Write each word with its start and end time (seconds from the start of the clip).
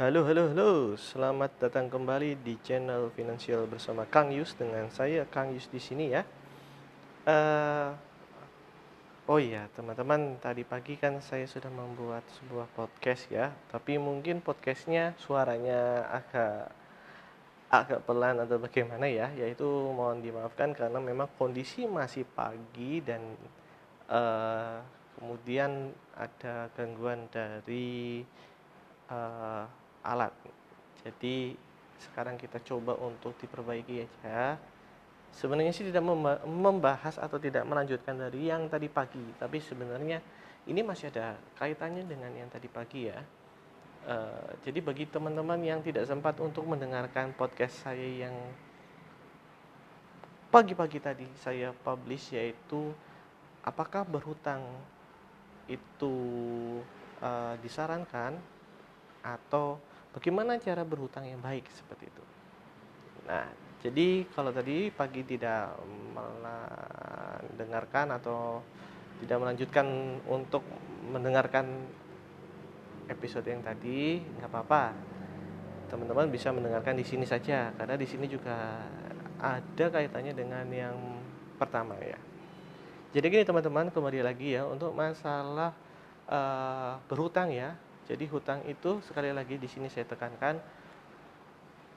Halo, 0.00 0.24
halo, 0.24 0.48
halo. 0.48 0.96
Selamat 0.96 1.60
datang 1.60 1.92
kembali 1.92 2.40
di 2.40 2.56
channel 2.64 3.12
Finansial 3.12 3.68
bersama 3.68 4.08
Kang 4.08 4.32
Yus 4.32 4.56
dengan 4.56 4.88
saya 4.88 5.28
Kang 5.28 5.52
Yus 5.52 5.68
di 5.68 5.76
sini 5.76 6.08
ya. 6.08 6.24
Uh, 7.28 7.92
oh 9.28 9.36
iya, 9.36 9.68
teman-teman, 9.76 10.40
tadi 10.40 10.64
pagi 10.64 10.96
kan 10.96 11.20
saya 11.20 11.44
sudah 11.44 11.68
membuat 11.68 12.24
sebuah 12.32 12.72
podcast 12.72 13.28
ya. 13.28 13.52
Tapi 13.68 14.00
mungkin 14.00 14.40
podcastnya 14.40 15.12
suaranya 15.20 16.08
agak 16.08 16.72
agak 17.68 18.00
pelan 18.08 18.40
atau 18.40 18.56
bagaimana 18.56 19.04
ya. 19.04 19.28
Yaitu 19.36 19.68
mohon 19.68 20.24
dimaafkan 20.24 20.72
karena 20.72 20.96
memang 20.96 21.28
kondisi 21.36 21.84
masih 21.84 22.24
pagi 22.24 23.04
dan 23.04 23.20
uh, 24.08 24.80
kemudian 25.20 25.92
ada 26.16 26.72
gangguan 26.72 27.28
dari 27.28 28.24
uh, 29.12 29.68
alat. 30.04 30.32
Jadi 31.04 31.56
sekarang 32.00 32.40
kita 32.40 32.60
coba 32.64 32.96
untuk 33.00 33.36
diperbaiki 33.40 33.94
aja. 34.04 34.56
Sebenarnya 35.30 35.70
sih 35.70 35.86
tidak 35.86 36.02
membahas 36.42 37.14
atau 37.20 37.38
tidak 37.38 37.62
melanjutkan 37.62 38.18
dari 38.18 38.50
yang 38.50 38.66
tadi 38.66 38.90
pagi, 38.90 39.22
tapi 39.38 39.62
sebenarnya 39.62 40.18
ini 40.66 40.80
masih 40.82 41.14
ada 41.14 41.38
kaitannya 41.54 42.02
dengan 42.02 42.34
yang 42.34 42.50
tadi 42.50 42.66
pagi 42.66 43.06
ya. 43.06 43.20
Uh, 44.00 44.48
jadi 44.64 44.80
bagi 44.80 45.04
teman-teman 45.06 45.60
yang 45.60 45.84
tidak 45.84 46.08
sempat 46.08 46.34
untuk 46.40 46.64
mendengarkan 46.64 47.36
podcast 47.36 47.84
saya 47.84 48.26
yang 48.26 48.32
pagi-pagi 50.50 50.98
tadi 50.98 51.28
saya 51.38 51.70
publish 51.70 52.32
yaitu 52.32 52.90
apakah 53.62 54.02
berhutang 54.02 54.64
itu 55.70 56.16
uh, 57.22 57.54
disarankan 57.60 58.40
atau 59.20 59.78
bagaimana 60.14 60.58
cara 60.58 60.82
berhutang 60.82 61.26
yang 61.26 61.42
baik 61.42 61.66
seperti 61.70 62.10
itu. 62.10 62.24
Nah, 63.30 63.46
jadi 63.80 64.26
kalau 64.34 64.52
tadi 64.52 64.92
pagi 64.92 65.24
tidak 65.24 65.72
mendengarkan 66.12 68.12
atau 68.18 68.60
tidak 69.24 69.38
melanjutkan 69.40 69.86
untuk 70.28 70.60
mendengarkan 71.08 71.88
episode 73.08 73.48
yang 73.48 73.64
tadi, 73.64 74.20
nggak 74.20 74.50
apa-apa. 74.50 74.92
Teman-teman 75.90 76.30
bisa 76.30 76.54
mendengarkan 76.54 76.94
di 76.94 77.02
sini 77.02 77.26
saja 77.26 77.74
karena 77.74 77.98
di 77.98 78.06
sini 78.06 78.30
juga 78.30 78.86
ada 79.40 79.86
kaitannya 79.90 80.36
dengan 80.36 80.66
yang 80.70 80.94
pertama 81.58 81.98
ya. 81.98 82.14
Jadi 83.10 83.26
gini 83.26 83.42
teman-teman 83.42 83.90
kembali 83.90 84.22
lagi 84.22 84.54
ya 84.54 84.62
untuk 84.70 84.94
masalah 84.94 85.74
uh, 86.30 86.94
berhutang 87.10 87.50
ya 87.50 87.74
jadi 88.10 88.26
hutang 88.26 88.66
itu 88.66 88.98
sekali 89.06 89.30
lagi 89.30 89.54
di 89.54 89.70
sini 89.70 89.86
saya 89.86 90.02
tekankan 90.02 90.58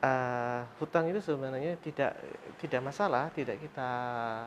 uh, 0.04 0.62
hutang 0.78 1.10
itu 1.10 1.18
sebenarnya 1.24 1.74
tidak 1.82 2.14
tidak 2.62 2.82
masalah, 2.86 3.34
tidak 3.34 3.58
kita 3.58 3.90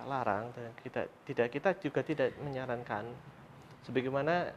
larang 0.07 0.55
dan 0.55 0.71
kita 0.79 1.11
tidak 1.27 1.49
kita 1.51 1.71
juga 1.83 2.01
tidak 2.07 2.39
menyarankan. 2.39 3.11
Sebagaimana 3.83 4.55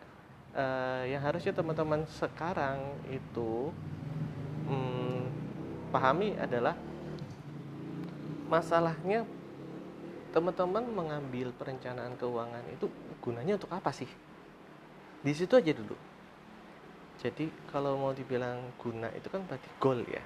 uh, 0.53 1.03
yang 1.09 1.25
harusnya 1.25 1.49
teman-teman 1.49 2.05
sekarang 2.05 2.77
itu 3.09 3.73
um, 4.69 5.25
pahami 5.89 6.37
adalah 6.37 6.77
masalahnya 8.45 9.25
teman-teman 10.29 10.85
mengambil 10.93 11.49
perencanaan 11.57 12.13
keuangan 12.21 12.61
itu 12.69 12.85
gunanya 13.17 13.57
untuk 13.57 13.73
apa 13.73 13.89
sih? 13.89 14.09
Di 15.25 15.33
situ 15.33 15.57
aja 15.57 15.73
dulu 15.73 16.08
jadi 17.19 17.51
kalau 17.67 17.99
mau 17.99 18.15
dibilang 18.15 18.71
guna 18.79 19.11
itu 19.11 19.27
kan 19.27 19.43
berarti 19.43 19.67
goal 19.83 19.99
ya. 20.07 20.23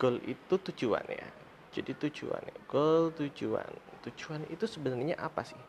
Goal 0.00 0.16
itu 0.24 0.54
tujuan 0.72 1.04
ya. 1.12 1.28
Jadi 1.76 1.92
tujuan 2.08 2.40
goal 2.72 3.12
tujuan. 3.12 3.68
Tujuan 4.08 4.48
itu 4.48 4.64
sebenarnya 4.64 5.20
apa 5.20 5.44
sih? 5.44 5.60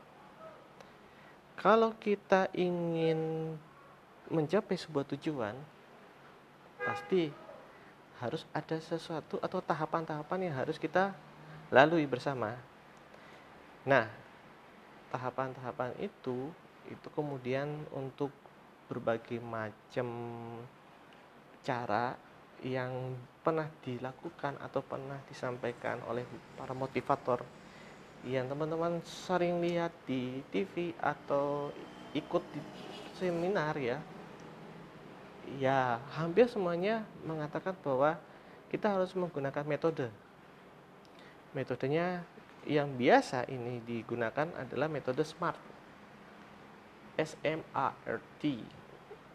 Kalau 1.60 1.92
kita 2.00 2.48
ingin 2.56 3.52
mencapai 4.32 4.80
sebuah 4.80 5.04
tujuan 5.16 5.56
pasti 6.80 7.28
harus 8.24 8.48
ada 8.56 8.80
sesuatu 8.80 9.36
atau 9.44 9.60
tahapan-tahapan 9.60 10.48
yang 10.48 10.56
harus 10.56 10.80
kita 10.80 11.12
lalui 11.76 12.08
bersama. 12.08 12.56
Nah 13.84 14.08
tahapan-tahapan 15.12 15.92
itu 16.00 16.56
itu 16.88 17.08
kemudian 17.12 17.84
untuk 17.92 18.32
berbagai 18.86 19.42
macam 19.42 20.08
cara 21.66 22.14
yang 22.62 23.18
pernah 23.42 23.70
dilakukan 23.86 24.58
atau 24.62 24.82
pernah 24.82 25.20
disampaikan 25.30 26.02
oleh 26.10 26.26
para 26.58 26.74
motivator 26.74 27.46
yang 28.26 28.50
teman-teman 28.50 29.02
sering 29.06 29.62
lihat 29.62 29.94
di 30.10 30.42
TV 30.50 30.98
atau 30.98 31.70
ikut 32.18 32.42
di 32.54 32.60
seminar 33.22 33.78
ya. 33.78 34.02
Ya 35.62 36.02
hampir 36.18 36.50
semuanya 36.50 37.06
mengatakan 37.22 37.78
bahwa 37.86 38.18
kita 38.74 38.98
harus 38.98 39.14
menggunakan 39.14 39.62
metode. 39.62 40.10
Metodenya 41.54 42.26
yang 42.66 42.98
biasa 42.98 43.46
ini 43.46 43.78
digunakan 43.86 44.50
adalah 44.58 44.90
metode 44.90 45.22
SMART 45.22 45.76
SMART 47.16 48.44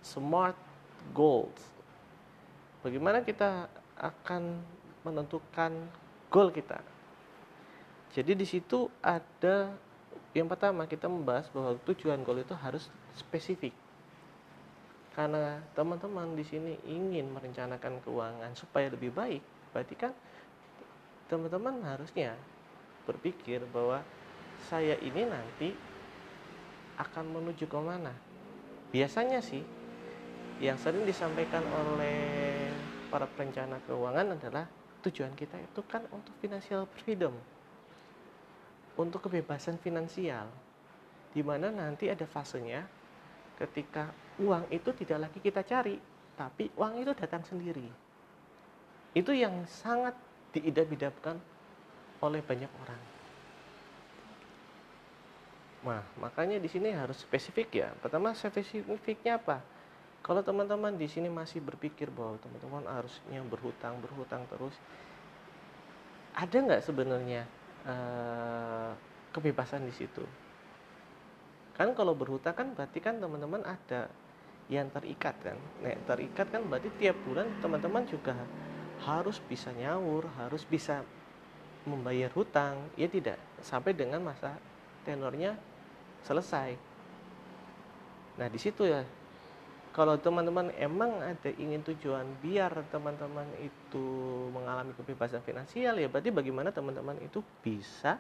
Smart 0.01 0.57
Goals. 1.13 1.61
Bagaimana 2.81 3.21
kita 3.21 3.69
akan 4.01 4.61
menentukan 5.05 5.73
goal 6.33 6.49
kita? 6.49 6.81
Jadi 8.11 8.33
di 8.35 8.47
situ 8.49 8.89
ada 9.05 9.71
yang 10.33 10.47
pertama 10.47 10.87
kita 10.87 11.07
membahas 11.11 11.51
bahwa 11.53 11.77
tujuan 11.87 12.23
goal 12.25 12.41
itu 12.41 12.57
harus 12.57 12.89
spesifik. 13.15 13.75
Karena 15.13 15.59
teman-teman 15.75 16.33
di 16.39 16.47
sini 16.47 16.79
ingin 16.87 17.29
merencanakan 17.35 18.01
keuangan 18.07 18.55
supaya 18.55 18.89
lebih 18.89 19.11
baik 19.11 19.43
berarti 19.71 19.95
kan 19.95 20.13
teman-teman 21.31 21.79
harusnya 21.87 22.35
berpikir 23.07 23.63
bahwa 23.71 24.03
saya 24.67 24.99
ini 24.99 25.27
nanti 25.27 25.75
akan 26.99 27.25
menuju 27.31 27.67
ke 27.67 27.79
mana? 27.79 28.15
Biasanya 28.91 29.39
sih 29.39 29.63
yang 30.61 30.77
sering 30.77 31.09
disampaikan 31.09 31.65
oleh 31.65 32.69
para 33.09 33.25
perencana 33.25 33.81
keuangan 33.89 34.37
adalah 34.37 34.69
tujuan 35.01 35.33
kita 35.33 35.57
itu 35.57 35.81
kan 35.89 36.05
untuk 36.13 36.37
financial 36.45 36.85
freedom. 37.01 37.33
Untuk 39.01 39.25
kebebasan 39.25 39.81
finansial. 39.81 40.45
Di 41.33 41.41
mana 41.41 41.73
nanti 41.73 42.13
ada 42.13 42.29
fasenya 42.29 42.85
ketika 43.57 44.13
uang 44.37 44.69
itu 44.69 44.93
tidak 45.01 45.29
lagi 45.29 45.41
kita 45.41 45.65
cari, 45.65 45.97
tapi 46.37 46.69
uang 46.77 47.01
itu 47.01 47.13
datang 47.17 47.41
sendiri. 47.41 47.89
Itu 49.17 49.33
yang 49.33 49.65
sangat 49.65 50.13
diidap-idapkan 50.53 51.41
oleh 52.21 52.45
banyak 52.45 52.69
orang. 52.85 53.03
Nah, 55.81 56.05
makanya 56.21 56.61
di 56.61 56.69
sini 56.69 56.93
harus 56.93 57.25
spesifik 57.25 57.69
ya. 57.73 57.89
Pertama 58.05 58.37
spesifiknya 58.37 59.41
apa? 59.41 59.65
Kalau 60.21 60.45
teman-teman 60.45 60.95
di 61.01 61.09
sini 61.09 61.33
masih 61.33 61.65
berpikir 61.65 62.13
bahwa 62.13 62.37
teman-teman 62.45 62.85
harusnya 62.87 63.41
berhutang 63.49 63.97
berhutang 64.05 64.45
terus, 64.53 64.77
ada 66.37 66.57
nggak 66.57 66.85
sebenarnya 66.85 67.49
uh, 67.89 68.93
kebebasan 69.33 69.89
di 69.89 69.95
situ? 69.97 70.23
Kan 71.75 71.97
kalau 71.97 72.13
berhutang 72.13 72.53
kan 72.53 72.69
berarti 72.77 73.01
kan 73.01 73.17
teman-teman 73.17 73.65
ada 73.65 74.13
yang 74.69 74.87
terikat 74.93 75.35
kan. 75.41 75.57
Nah, 75.83 75.97
terikat 76.05 76.47
kan 76.53 76.63
berarti 76.69 76.93
tiap 77.01 77.17
bulan 77.27 77.49
teman-teman 77.65 78.05
juga 78.07 78.37
harus 79.03 79.41
bisa 79.49 79.73
nyaur, 79.73 80.29
harus 80.37 80.63
bisa 80.69 81.03
membayar 81.89 82.29
hutang, 82.37 82.77
ya 82.95 83.09
tidak 83.09 83.41
sampai 83.65 83.97
dengan 83.97 84.21
masa 84.21 84.61
tenornya 85.03 85.57
selesai. 86.29 86.77
Nah, 88.37 88.49
di 88.53 88.61
situ 88.61 88.85
ya. 88.85 89.03
Kalau 90.01 90.17
teman-teman 90.17 90.73
emang 90.81 91.13
ada 91.21 91.53
ingin 91.61 91.85
tujuan 91.85 92.25
biar 92.41 92.73
teman-teman 92.89 93.45
itu 93.61 94.01
mengalami 94.49 94.97
kebebasan 94.97 95.45
finansial 95.45 95.93
ya 96.01 96.09
berarti 96.09 96.33
bagaimana 96.33 96.73
teman-teman 96.73 97.21
itu 97.21 97.45
bisa 97.61 98.17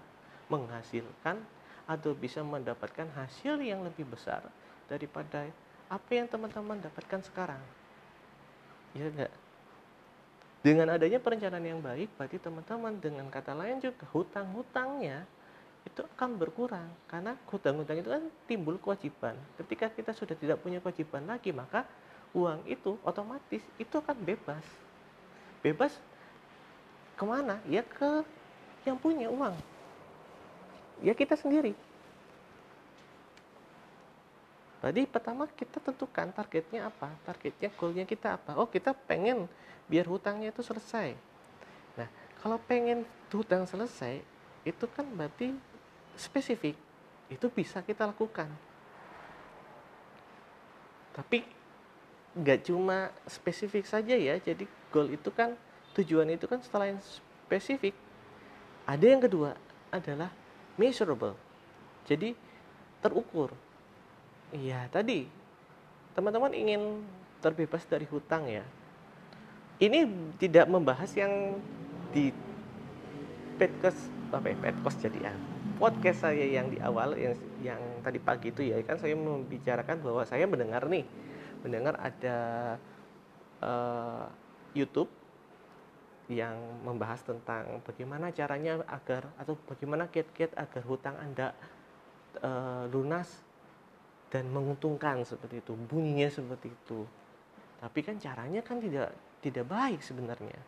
menghasilkan 0.52 1.40
atau 1.88 2.12
bisa 2.12 2.44
mendapatkan 2.44 3.08
hasil 3.16 3.64
yang 3.64 3.80
lebih 3.80 4.04
besar 4.12 4.44
daripada 4.92 5.48
apa 5.88 6.10
yang 6.12 6.28
teman-teman 6.28 6.84
dapatkan 6.84 7.24
sekarang. 7.24 7.64
Ya 8.92 9.08
enggak? 9.08 9.32
Dengan 10.60 11.00
adanya 11.00 11.16
perencanaan 11.16 11.64
yang 11.64 11.80
baik, 11.80 12.12
berarti 12.20 12.36
teman-teman 12.36 13.00
dengan 13.00 13.24
kata 13.32 13.56
lain 13.56 13.80
juga 13.80 14.04
hutang-hutangnya 14.12 15.24
itu 15.84 16.00
akan 16.16 16.36
berkurang 16.36 16.88
karena 17.08 17.36
hutang-hutang 17.48 17.98
itu 18.00 18.10
kan 18.12 18.24
timbul 18.44 18.76
kewajiban. 18.76 19.34
Ketika 19.56 19.88
kita 19.88 20.12
sudah 20.12 20.36
tidak 20.36 20.60
punya 20.60 20.78
kewajiban 20.80 21.24
lagi, 21.24 21.50
maka 21.50 21.88
uang 22.34 22.62
itu 22.70 22.94
otomatis 23.02 23.62
itu 23.78 23.94
akan 23.98 24.14
bebas 24.22 24.62
bebas 25.60 25.92
ke 27.18 27.24
mana 27.26 27.58
ya 27.66 27.82
ke 27.82 28.22
yang 28.86 28.96
punya 28.96 29.28
uang 29.28 29.54
ya 31.04 31.12
kita 31.12 31.34
sendiri 31.34 31.74
Tadi 34.80 35.04
pertama 35.04 35.44
kita 35.44 35.76
tentukan 35.76 36.32
targetnya 36.32 36.88
apa, 36.88 37.12
targetnya 37.28 37.68
goalnya 37.76 38.08
kita 38.08 38.40
apa. 38.40 38.56
Oh 38.56 38.64
kita 38.64 38.96
pengen 38.96 39.44
biar 39.84 40.08
hutangnya 40.08 40.48
itu 40.48 40.64
selesai. 40.64 41.12
Nah 42.00 42.08
kalau 42.40 42.56
pengen 42.64 43.04
hutang 43.28 43.68
selesai 43.68 44.24
itu 44.64 44.84
kan 44.96 45.04
berarti 45.04 45.52
spesifik, 46.16 46.74
itu 47.30 47.46
bisa 47.50 47.82
kita 47.82 48.06
lakukan. 48.08 48.50
Tapi 51.14 51.44
nggak 52.38 52.70
cuma 52.70 53.10
spesifik 53.26 53.84
saja 53.86 54.14
ya, 54.14 54.38
jadi 54.38 54.64
goal 54.94 55.10
itu 55.10 55.30
kan 55.34 55.58
tujuan 55.98 56.30
itu 56.30 56.46
kan 56.46 56.62
setelah 56.62 56.94
yang 56.94 57.00
spesifik, 57.02 57.94
ada 58.86 59.06
yang 59.06 59.18
kedua 59.18 59.58
adalah 59.90 60.30
measurable. 60.78 61.34
Jadi 62.06 62.34
terukur 63.02 63.52
Iya, 64.50 64.90
tadi 64.90 65.30
teman-teman 66.10 66.50
ingin 66.50 67.06
terbebas 67.38 67.86
dari 67.86 68.02
hutang 68.10 68.50
ya. 68.50 68.66
Ini 69.78 70.10
tidak 70.42 70.66
membahas 70.66 71.14
yang 71.14 71.54
di 72.10 72.34
podcast 73.54 74.10
apa 74.34 74.50
ya, 74.50 74.74
podcast 74.82 74.98
jadi 75.06 75.30
ya. 75.30 75.34
Podcast 75.80 76.28
saya 76.28 76.44
yang 76.44 76.68
di 76.68 76.76
awal 76.76 77.16
yang 77.16 77.32
yang 77.64 77.80
tadi 78.04 78.20
pagi 78.20 78.52
itu 78.52 78.68
ya 78.68 78.76
kan 78.84 79.00
saya 79.00 79.16
membicarakan 79.16 80.04
bahwa 80.04 80.28
saya 80.28 80.44
mendengar 80.44 80.84
nih, 80.84 81.08
mendengar 81.64 81.96
ada 81.96 82.38
uh, 83.64 84.28
YouTube 84.76 85.08
yang 86.28 86.60
membahas 86.84 87.24
tentang 87.24 87.80
bagaimana 87.80 88.28
caranya 88.28 88.84
agar 88.92 89.32
atau 89.40 89.56
bagaimana 89.64 90.04
kiat-kiat 90.12 90.52
agar 90.52 90.84
hutang 90.84 91.16
Anda 91.16 91.56
uh, 92.44 92.84
lunas 92.92 93.40
dan 94.28 94.52
menguntungkan 94.52 95.24
seperti 95.24 95.64
itu 95.64 95.72
bunyinya 95.74 96.28
seperti 96.28 96.76
itu. 96.76 97.08
Tapi 97.80 98.04
kan 98.04 98.20
caranya 98.20 98.60
kan 98.60 98.84
tidak 98.84 99.16
tidak 99.40 99.64
baik 99.64 100.04
sebenarnya. 100.04 100.60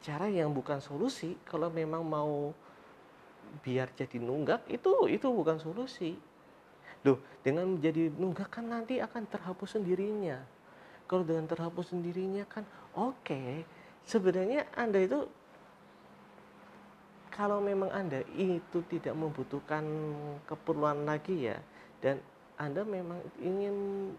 Cara 0.00 0.32
yang 0.32 0.56
bukan 0.56 0.80
solusi 0.80 1.36
kalau 1.44 1.68
memang 1.68 2.00
mau 2.08 2.56
biar 3.62 3.90
jadi 3.94 4.18
nunggak 4.20 4.68
itu 4.70 5.10
itu 5.10 5.26
bukan 5.26 5.58
solusi 5.58 6.14
Loh, 7.06 7.22
dengan 7.46 7.78
menjadi 7.78 8.10
nunggak 8.18 8.58
kan 8.58 8.66
nanti 8.66 8.98
akan 8.98 9.30
terhapus 9.30 9.78
sendirinya. 9.78 10.42
Kalau 11.06 11.22
dengan 11.22 11.46
terhapus 11.46 11.94
sendirinya 11.94 12.42
kan 12.50 12.66
oke. 12.98 13.22
Okay. 13.22 13.62
Sebenarnya 14.02 14.66
Anda 14.74 15.06
itu 15.06 15.22
kalau 17.30 17.62
memang 17.62 17.94
Anda 17.94 18.26
itu 18.34 18.82
tidak 18.90 19.14
membutuhkan 19.14 19.86
keperluan 20.50 21.06
lagi 21.06 21.46
ya, 21.46 21.58
dan 22.02 22.18
Anda 22.58 22.82
memang 22.82 23.22
ingin 23.38 24.10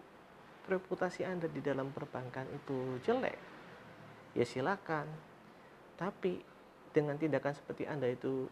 reputasi 0.68 1.28
Anda 1.28 1.52
di 1.52 1.60
dalam 1.60 1.92
perbankan 1.92 2.48
itu 2.52 3.04
jelek, 3.04 3.36
ya 4.32 4.46
silakan. 4.48 5.08
Tapi 6.00 6.40
dengan 6.96 7.20
tindakan 7.20 7.52
seperti 7.52 7.84
Anda 7.84 8.12
itu 8.12 8.48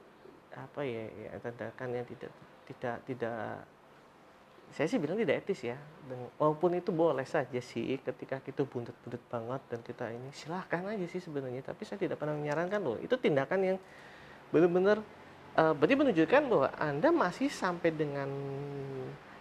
apa 0.56 0.82
ya, 0.88 1.06
ya 1.12 1.30
tindakan 1.44 1.90
yang 1.92 2.06
tidak 2.08 2.32
tidak 2.66 2.98
tidak 3.06 3.68
saya 4.74 4.88
sih 4.90 5.00
bilang 5.00 5.20
tidak 5.20 5.46
etis 5.46 5.72
ya 5.72 5.78
dan 6.10 6.20
walaupun 6.42 6.76
itu 6.76 6.90
boleh 6.90 7.24
saja 7.24 7.62
sih 7.62 7.96
ketika 8.02 8.42
kita 8.42 8.66
bundet-bundet 8.66 9.22
banget 9.30 9.62
dan 9.72 9.80
kita 9.86 10.06
ini 10.10 10.30
silahkan 10.34 10.84
aja 10.90 11.06
sih 11.06 11.22
sebenarnya 11.22 11.62
tapi 11.62 11.86
saya 11.86 12.02
tidak 12.02 12.18
pernah 12.18 12.36
menyarankan 12.36 12.82
loh 12.82 12.98
itu 13.00 13.14
tindakan 13.16 13.76
yang 13.76 13.78
benar-benar 14.50 15.00
uh, 15.56 15.74
berarti 15.74 15.96
menunjukkan 15.96 16.42
bahwa 16.52 16.70
Anda 16.76 17.10
masih 17.10 17.50
sampai 17.50 17.90
dengan 17.96 18.30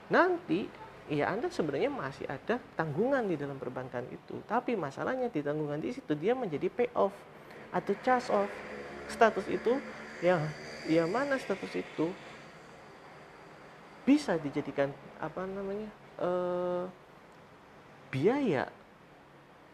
nanti 0.08 0.70
ya 1.10 1.32
Anda 1.32 1.52
sebenarnya 1.52 1.92
masih 1.92 2.24
ada 2.30 2.56
tanggungan 2.78 3.28
di 3.28 3.36
dalam 3.36 3.60
perbankan 3.60 4.08
itu. 4.08 4.40
Tapi 4.48 4.78
masalahnya 4.78 5.28
di 5.28 5.44
tanggungan 5.44 5.80
di 5.80 5.92
situ 5.92 6.12
dia 6.16 6.32
menjadi 6.32 6.70
pay 6.72 6.88
off 6.96 7.12
atau 7.74 7.92
charge 8.00 8.28
off. 8.32 8.50
Status 9.04 9.44
itu 9.52 9.76
yang 10.24 10.40
ya 10.88 11.04
mana 11.08 11.40
status 11.40 11.72
itu 11.80 12.06
bisa 14.04 14.36
dijadikan 14.36 14.92
apa 15.16 15.48
namanya 15.48 15.88
uh, 16.20 16.84
biaya 18.12 18.68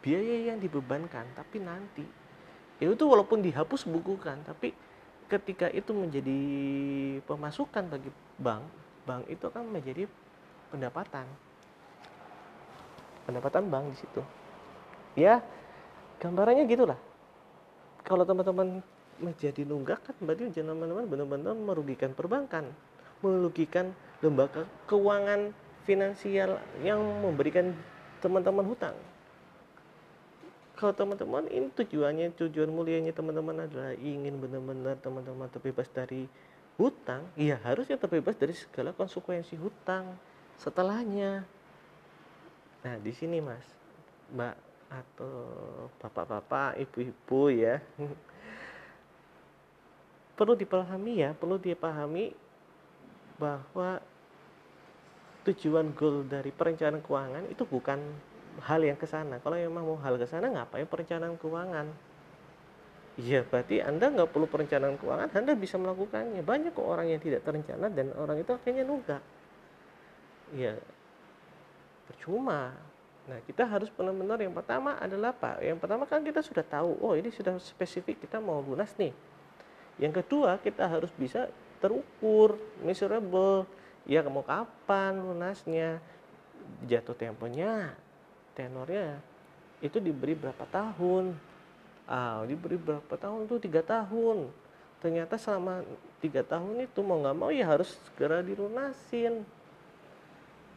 biaya 0.00 0.54
yang 0.54 0.58
dibebankan 0.62 1.26
tapi 1.34 1.58
nanti 1.58 2.06
itu 2.80 3.04
walaupun 3.04 3.42
dihapus 3.44 3.84
bukukan 3.90 4.40
tapi 4.46 4.72
ketika 5.30 5.70
itu 5.70 5.94
menjadi 5.94 6.40
pemasukan 7.22 7.86
bagi 7.86 8.10
bank, 8.42 8.66
bank 9.06 9.22
itu 9.30 9.46
akan 9.46 9.70
menjadi 9.70 10.10
pendapatan. 10.74 11.24
Pendapatan 13.30 13.70
bank 13.70 13.94
di 13.94 13.96
situ. 14.02 14.22
Ya, 15.14 15.38
gambarannya 16.18 16.66
gitulah. 16.66 16.98
Kalau 18.02 18.26
teman-teman 18.26 18.82
menjadi 19.20 19.62
nunggak 19.68 20.00
kan? 20.02 20.16
Berarti 20.24 20.50
teman-teman 20.50 21.06
benar-benar 21.06 21.54
merugikan 21.54 22.16
perbankan, 22.16 22.68
merugikan 23.20 23.92
lembaga 24.24 24.64
keuangan 24.88 25.52
finansial 25.84 26.60
yang 26.80 27.00
memberikan 27.20 27.72
teman-teman 28.20 28.64
hutang. 28.68 28.96
Kalau 30.76 30.96
teman-teman 30.96 31.44
ini 31.52 31.68
tujuannya 31.76 32.32
tujuan 32.40 32.72
mulianya 32.72 33.12
teman-teman 33.12 33.68
adalah 33.68 33.92
ingin 34.00 34.40
benar-benar 34.40 34.96
teman-teman 35.04 35.48
terbebas 35.52 35.92
dari 35.92 36.24
hutang 36.80 37.20
ya 37.36 37.60
harusnya 37.60 38.00
terbebas 38.00 38.40
dari 38.40 38.56
segala 38.56 38.96
konsekuensi 38.96 39.60
hutang 39.60 40.16
setelahnya. 40.56 41.44
Nah 42.80 42.96
di 42.96 43.12
sini 43.12 43.44
mas 43.44 43.60
mbak 44.32 44.56
atau 44.88 45.36
bapak-bapak 46.00 46.80
ibu-ibu 46.80 47.52
ya 47.52 47.76
perlu 50.40 50.56
dipahami 50.56 51.20
ya 51.20 51.36
perlu 51.36 51.60
dipahami 51.60 52.32
bahwa 53.36 54.00
tujuan 55.44 55.92
goal 55.92 56.24
dari 56.24 56.48
perencanaan 56.48 57.04
keuangan 57.04 57.44
itu 57.52 57.64
bukan 57.68 58.00
hal 58.60 58.80
yang 58.84 58.98
ke 58.98 59.08
sana. 59.08 59.40
Kalau 59.40 59.56
memang 59.56 59.84
mau 59.86 59.98
hal 60.04 60.20
ke 60.20 60.26
sana, 60.28 60.52
ngapain 60.52 60.84
perencanaan 60.84 61.38
keuangan? 61.40 61.86
Iya, 63.20 63.44
berarti 63.44 63.84
Anda 63.84 64.12
nggak 64.12 64.30
perlu 64.32 64.46
perencanaan 64.48 64.96
keuangan, 65.00 65.28
Anda 65.32 65.52
bisa 65.56 65.76
melakukannya. 65.80 66.44
Banyak 66.44 66.72
kok 66.76 66.84
orang 66.84 67.08
yang 67.08 67.20
tidak 67.20 67.44
terencana 67.44 67.88
dan 67.88 68.12
orang 68.16 68.40
itu 68.40 68.52
akhirnya 68.52 68.84
nunggak. 68.84 69.22
Iya, 70.56 70.76
percuma. 72.10 72.74
Nah, 73.28 73.38
kita 73.46 73.62
harus 73.68 73.92
benar-benar 73.92 74.40
yang 74.42 74.56
pertama 74.56 74.98
adalah 74.98 75.30
apa? 75.30 75.62
Yang 75.62 75.78
pertama 75.78 76.04
kan 76.08 76.24
kita 76.24 76.40
sudah 76.42 76.64
tahu, 76.66 76.98
oh 76.98 77.14
ini 77.14 77.30
sudah 77.30 77.56
spesifik 77.62 78.26
kita 78.26 78.42
mau 78.42 78.58
lunas 78.64 78.90
nih. 78.98 79.14
Yang 80.00 80.24
kedua, 80.24 80.56
kita 80.58 80.88
harus 80.88 81.12
bisa 81.14 81.52
terukur, 81.78 82.56
measurable. 82.80 83.68
Ya, 84.08 84.24
mau 84.24 84.42
kapan 84.42 85.20
lunasnya? 85.20 86.00
Jatuh 86.88 87.14
temponya, 87.14 87.92
tenornya 88.56 89.20
itu 89.80 89.96
diberi 89.96 90.36
berapa 90.36 90.64
tahun? 90.68 91.32
Ah 92.04 92.44
diberi 92.44 92.76
berapa 92.76 93.14
tahun 93.16 93.48
tuh? 93.48 93.58
Tiga 93.60 93.80
tahun. 93.80 94.52
Ternyata 95.00 95.40
selama 95.40 95.80
tiga 96.20 96.44
tahun 96.44 96.84
itu 96.84 97.00
mau 97.00 97.16
nggak 97.24 97.36
mau 97.36 97.48
ya 97.48 97.64
harus 97.64 97.96
segera 98.08 98.44
dilunasin. 98.44 99.40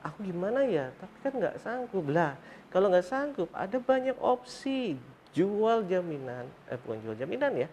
Aku 0.03 0.23
gimana 0.23 0.63
ya? 0.63 0.91
Tapi 0.95 1.15
kan 1.19 1.33
nggak 1.35 1.59
sanggup. 1.59 2.05
Lah 2.07 2.39
kalau 2.71 2.87
nggak 2.87 3.07
sanggup 3.07 3.51
ada 3.51 3.77
banyak 3.77 4.15
opsi. 4.23 4.95
Jual 5.33 5.89
jaminan 5.89 6.45
eh 6.69 6.77
bukan 6.77 7.01
jual 7.03 7.17
jaminan 7.17 7.51
ya. 7.57 7.67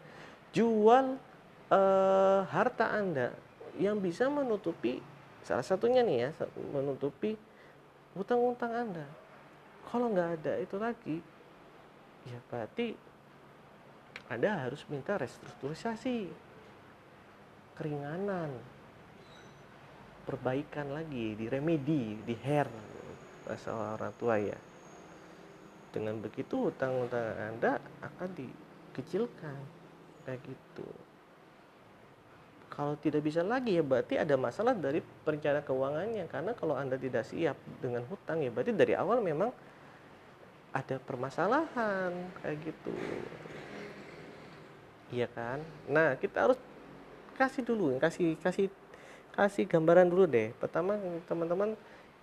Jual 0.50 1.20
eh, 1.70 2.40
harta 2.50 2.90
anda 2.90 3.30
yang 3.78 4.02
bisa 4.02 4.26
menutupi 4.26 4.98
salah 5.46 5.64
satunya 5.64 6.04
nih 6.04 6.28
ya 6.28 6.30
menutupi 6.74 7.38
utang-utang 8.18 8.72
anda. 8.74 9.06
Kalau 9.88 10.10
nggak 10.12 10.30
ada 10.42 10.52
itu 10.60 10.76
lagi 10.76 11.18
ya 12.28 12.38
berarti 12.52 12.92
anda 14.30 14.68
harus 14.68 14.84
minta 14.86 15.18
restrukturisasi 15.18 16.30
keringanan 17.74 18.52
perbaikan 20.28 20.92
lagi 20.94 21.34
di 21.34 21.48
remedi 21.50 22.14
di 22.22 22.36
hair 22.44 22.68
bahasa 23.42 23.72
orang 23.74 24.14
tua 24.20 24.36
ya. 24.38 24.58
Dengan 25.90 26.22
begitu 26.22 26.70
utang-utang 26.70 27.34
anda 27.34 27.82
akan 27.98 28.30
dikecilkan 28.38 29.58
kayak 30.22 30.38
gitu 30.46 30.86
kalau 32.70 32.94
tidak 32.96 33.26
bisa 33.26 33.42
lagi 33.42 33.76
ya 33.76 33.82
berarti 33.82 34.14
ada 34.16 34.38
masalah 34.38 34.72
dari 34.72 35.02
perencanaan 35.02 35.66
keuangannya. 35.66 36.24
Karena 36.30 36.54
kalau 36.54 36.78
anda 36.78 36.94
tidak 36.94 37.26
siap 37.26 37.58
dengan 37.82 38.06
hutang 38.06 38.40
ya 38.40 38.50
berarti 38.54 38.72
dari 38.72 38.94
awal 38.94 39.18
memang 39.18 39.50
ada 40.70 40.96
permasalahan 41.02 42.14
kayak 42.40 42.56
gitu. 42.62 42.94
Iya 45.10 45.26
kan? 45.34 45.58
Nah 45.90 46.14
kita 46.14 46.46
harus 46.46 46.58
kasih 47.34 47.66
dulu 47.66 47.98
kasih 47.98 48.38
kasih 48.38 48.70
kasih 49.34 49.66
gambaran 49.66 50.06
dulu 50.06 50.30
deh. 50.30 50.54
Pertama 50.62 50.94
teman-teman 51.26 51.74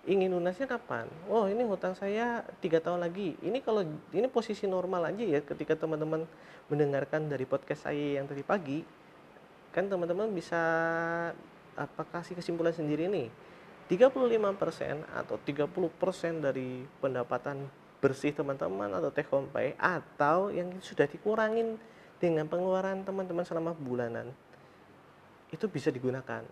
ingin 0.08 0.32
lunasnya 0.32 0.64
kapan? 0.64 1.04
Oh 1.28 1.44
ini 1.44 1.60
hutang 1.68 1.92
saya 1.92 2.40
tiga 2.64 2.80
tahun 2.80 3.04
lagi. 3.04 3.36
Ini 3.44 3.60
kalau 3.60 3.84
ini 4.16 4.24
posisi 4.32 4.64
normal 4.64 5.12
aja 5.12 5.24
ya 5.28 5.44
ketika 5.44 5.76
teman-teman 5.76 6.24
mendengarkan 6.72 7.28
dari 7.28 7.44
podcast 7.44 7.84
saya 7.84 8.16
yang 8.16 8.24
tadi 8.24 8.40
pagi 8.40 8.80
kan 9.78 9.86
teman-teman 9.86 10.26
bisa 10.34 10.58
apa 11.78 12.02
kasih 12.10 12.34
kesimpulan 12.34 12.74
sendiri 12.74 13.06
nih. 13.06 13.30
35% 13.86 15.06
atau 15.16 15.40
30% 15.40 16.44
dari 16.44 16.84
pendapatan 17.00 17.64
bersih 18.02 18.34
teman-teman 18.36 18.90
atau 18.92 19.08
take 19.08 19.30
home 19.32 19.48
atau 19.78 20.52
yang 20.52 20.68
sudah 20.84 21.08
dikurangin 21.08 21.80
dengan 22.18 22.44
pengeluaran 22.50 23.06
teman-teman 23.06 23.46
selama 23.46 23.72
bulanan 23.72 24.34
itu 25.48 25.64
bisa 25.70 25.88
digunakan. 25.88 26.44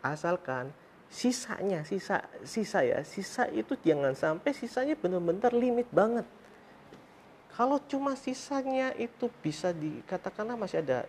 Asalkan 0.00 0.72
sisanya 1.12 1.84
sisa 1.84 2.24
sisa 2.40 2.80
ya 2.80 3.04
sisa 3.04 3.44
itu 3.52 3.76
jangan 3.84 4.16
sampai 4.16 4.56
sisanya 4.56 4.96
benar-benar 4.96 5.52
limit 5.52 5.90
banget. 5.92 6.24
Kalau 7.52 7.76
cuma 7.84 8.16
sisanya 8.16 8.96
itu 8.96 9.28
bisa 9.44 9.76
dikatakanlah 9.76 10.56
masih 10.56 10.80
ada 10.80 11.04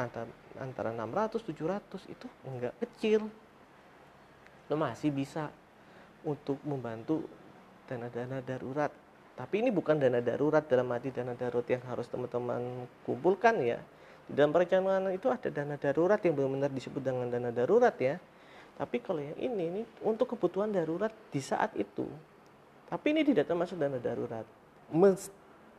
antara 0.00 0.45
antara 0.58 0.92
600 0.92 1.42
700 1.42 2.12
itu 2.12 2.26
enggak 2.44 2.74
kecil. 2.82 3.28
Lo 4.66 4.74
masih 4.74 5.14
bisa 5.14 5.48
untuk 6.26 6.58
membantu 6.66 7.22
dana-dana 7.86 8.42
darurat. 8.42 8.90
Tapi 9.36 9.62
ini 9.62 9.70
bukan 9.70 10.00
dana 10.00 10.18
darurat 10.18 10.64
dalam 10.66 10.90
arti 10.90 11.12
dana 11.12 11.36
darurat 11.36 11.68
yang 11.68 11.84
harus 11.86 12.08
teman-teman 12.10 12.88
kumpulkan 13.06 13.62
ya. 13.62 13.78
Di 14.26 14.34
dalam 14.34 14.50
perencanaan 14.50 15.12
itu 15.14 15.30
ada 15.30 15.48
dana 15.52 15.78
darurat 15.78 16.18
yang 16.18 16.34
benar-benar 16.34 16.72
disebut 16.74 16.98
dengan 16.98 17.30
dana 17.30 17.54
darurat 17.54 17.94
ya. 18.00 18.18
Tapi 18.76 19.00
kalau 19.00 19.22
yang 19.22 19.38
ini 19.38 19.62
ini 19.70 19.82
untuk 20.02 20.34
kebutuhan 20.34 20.74
darurat 20.74 21.14
di 21.30 21.38
saat 21.38 21.72
itu. 21.78 22.04
Tapi 22.90 23.06
ini 23.14 23.22
tidak 23.22 23.46
termasuk 23.46 23.78
dana 23.78 24.02
darurat 24.02 24.44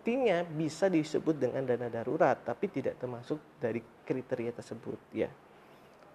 mestinya 0.08 0.40
bisa 0.48 0.88
disebut 0.88 1.36
dengan 1.36 1.68
dana 1.68 1.92
darurat 1.92 2.40
tapi 2.40 2.72
tidak 2.72 2.96
termasuk 2.96 3.44
dari 3.60 3.84
kriteria 4.08 4.56
tersebut 4.56 4.96
ya 5.12 5.28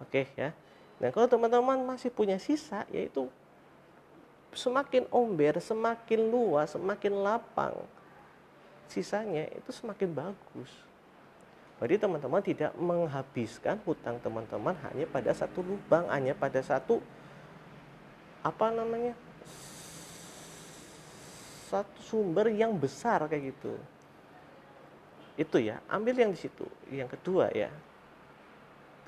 oke 0.01 0.33
ya 0.33 0.49
Nah, 1.03 1.11
kalau 1.11 1.27
teman-teman 1.27 1.83
masih 1.83 2.07
punya 2.07 2.39
sisa, 2.39 2.87
yaitu 2.87 3.27
semakin 4.55 5.03
omber, 5.11 5.59
semakin 5.59 6.31
luas, 6.31 6.77
semakin 6.77 7.13
lapang 7.19 7.75
sisanya 8.87 9.49
itu 9.51 9.73
semakin 9.73 10.13
bagus. 10.15 10.71
Jadi 11.81 11.99
teman-teman 11.99 12.39
tidak 12.39 12.71
menghabiskan 12.79 13.81
hutang 13.83 14.15
teman-teman 14.23 14.77
hanya 14.87 15.03
pada 15.09 15.35
satu 15.35 15.59
lubang, 15.59 16.07
hanya 16.07 16.31
pada 16.31 16.63
satu 16.63 17.03
apa 18.39 18.71
namanya 18.71 19.11
satu 21.73 21.97
sumber 22.05 22.53
yang 22.53 22.77
besar 22.77 23.25
kayak 23.25 23.57
gitu. 23.57 23.73
Itu 25.33 25.57
ya, 25.57 25.81
ambil 25.89 26.13
yang 26.13 26.29
di 26.29 26.37
situ. 26.37 26.69
Yang 26.93 27.17
kedua 27.17 27.49
ya, 27.49 27.73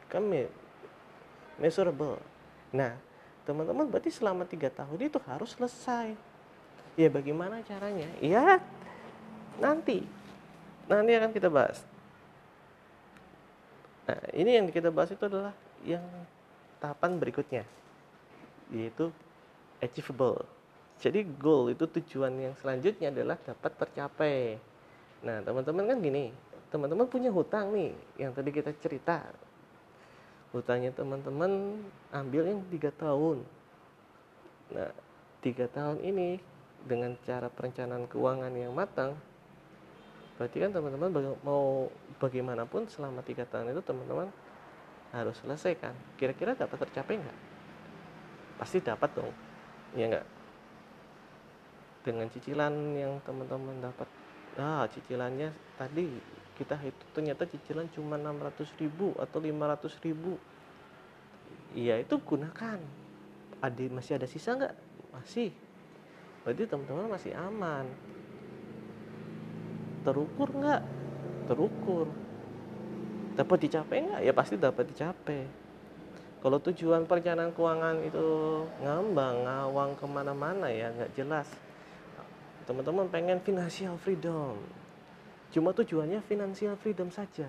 kami 0.10 0.50
measurable. 1.62 2.17
Nah, 2.74 2.98
teman-teman 3.45 3.86
berarti 3.86 4.10
selama 4.10 4.50
tiga 4.50 4.74
tahun 4.74 4.98
itu 4.98 5.22
harus 5.29 5.53
selesai. 5.53 6.17
Ya 6.98 7.07
bagaimana 7.13 7.62
caranya? 7.62 8.10
Ya 8.17 8.57
nanti, 9.62 10.01
nanti 10.89 11.12
akan 11.13 11.29
kita 11.29 11.53
bahas. 11.53 11.86
Nah, 14.10 14.22
ini 14.34 14.57
yang 14.57 14.65
kita 14.74 14.89
bahas 14.89 15.13
itu 15.13 15.22
adalah 15.22 15.53
yang 15.86 16.01
tahapan 16.81 17.22
berikutnya, 17.22 17.63
yaitu 18.74 19.13
achievable. 19.77 20.55
Jadi 21.00 21.28
goal 21.38 21.75
itu 21.75 21.86
tujuan 21.86 22.34
yang 22.40 22.56
selanjutnya 22.58 23.12
adalah 23.12 23.38
dapat 23.40 23.72
tercapai. 23.78 24.58
Nah, 25.22 25.44
teman-teman 25.44 25.92
kan 25.92 25.98
gini, 26.00 26.32
teman-teman 26.72 27.06
punya 27.06 27.30
hutang 27.30 27.75
nih, 27.75 27.92
yang 28.20 28.32
tadi 28.32 28.50
kita 28.50 28.72
cerita, 28.80 29.22
hutangnya 30.56 30.96
teman-teman 30.96 31.84
ambil 32.16 32.48
yang 32.48 32.64
tiga 32.72 32.88
tahun. 32.96 33.44
Nah 34.72 34.90
tiga 35.44 35.68
tahun 35.68 36.00
ini 36.00 36.40
dengan 36.88 37.14
cara 37.28 37.52
perencanaan 37.52 38.08
keuangan 38.08 38.54
yang 38.56 38.72
matang 38.72 39.14
berarti 40.36 40.58
kan 40.60 40.72
teman-teman 40.75 41.32
mau 41.48 41.88
bagaimanapun 42.20 42.92
selama 42.92 43.24
tiga 43.24 43.48
tahun 43.48 43.72
itu 43.72 43.80
teman-teman 43.84 44.28
harus 45.16 45.36
selesaikan. 45.40 45.96
Kira-kira 46.20 46.56
dapat 46.56 46.75
tercapai 46.88 47.20
nggak? 47.20 47.38
Pasti 48.60 48.80
dapat 48.80 49.12
dong 49.12 49.32
ya 49.96 50.12
nggak 50.12 50.28
dengan 52.06 52.30
cicilan 52.30 52.94
yang 52.94 53.18
teman-teman 53.26 53.82
dapat. 53.82 54.06
Ah 54.62 54.86
cicilannya 54.86 55.50
tadi 55.74 56.06
kita 56.56 56.78
itu 56.86 57.04
ternyata 57.12 57.50
cicilan 57.50 57.90
cuma 57.92 58.16
600 58.22 58.70
ribu 58.78 59.18
atau 59.18 59.42
500 59.42 60.06
ribu. 60.06 60.38
Iya 61.74 62.00
itu 62.00 62.22
gunakan. 62.22 62.78
Ada 63.60 63.84
masih 63.90 64.22
ada 64.22 64.30
sisa 64.30 64.54
nggak? 64.54 64.76
Masih. 65.18 65.50
Berarti 66.46 66.70
teman-teman 66.70 67.10
masih 67.10 67.34
aman. 67.34 67.90
Terukur 70.06 70.54
nggak? 70.54 70.82
Terukur. 71.50 72.08
Dapat 73.34 73.58
dicapai 73.66 73.98
nggak? 74.06 74.22
Ya 74.22 74.32
pasti 74.32 74.56
dapat 74.56 74.86
dicapai. 74.94 75.66
Kalau 76.46 76.62
tujuan 76.62 77.10
perencanaan 77.10 77.50
keuangan 77.58 78.06
itu 78.06 78.28
ngambang 78.86 79.50
ngawang 79.50 79.98
ke 79.98 80.06
mana-mana 80.06 80.70
ya 80.70 80.94
nggak 80.94 81.18
jelas 81.18 81.50
teman-teman 82.65 83.07
pengen 83.10 83.39
financial 83.41 83.95
freedom. 84.01 84.57
Cuma 85.53 85.72
tujuannya 85.72 86.19
financial 86.25 86.75
freedom 86.77 87.10
saja. 87.13 87.48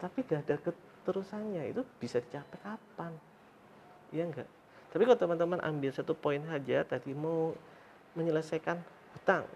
Tapi 0.00 0.24
gak 0.24 0.48
ada 0.48 0.56
keterusannya. 0.60 1.72
Itu 1.72 1.82
bisa 1.98 2.20
dicapai 2.22 2.60
kapan? 2.62 3.12
Ya 4.14 4.24
enggak 4.24 4.48
tapi 4.90 5.06
kalau 5.06 5.18
teman-teman 5.18 5.62
ambil 5.62 5.94
satu 5.94 6.18
poin 6.18 6.42
saja 6.42 6.82
tadi 6.82 7.14
mau 7.14 7.54
menyelesaikan 8.18 8.82
hutang. 9.14 9.46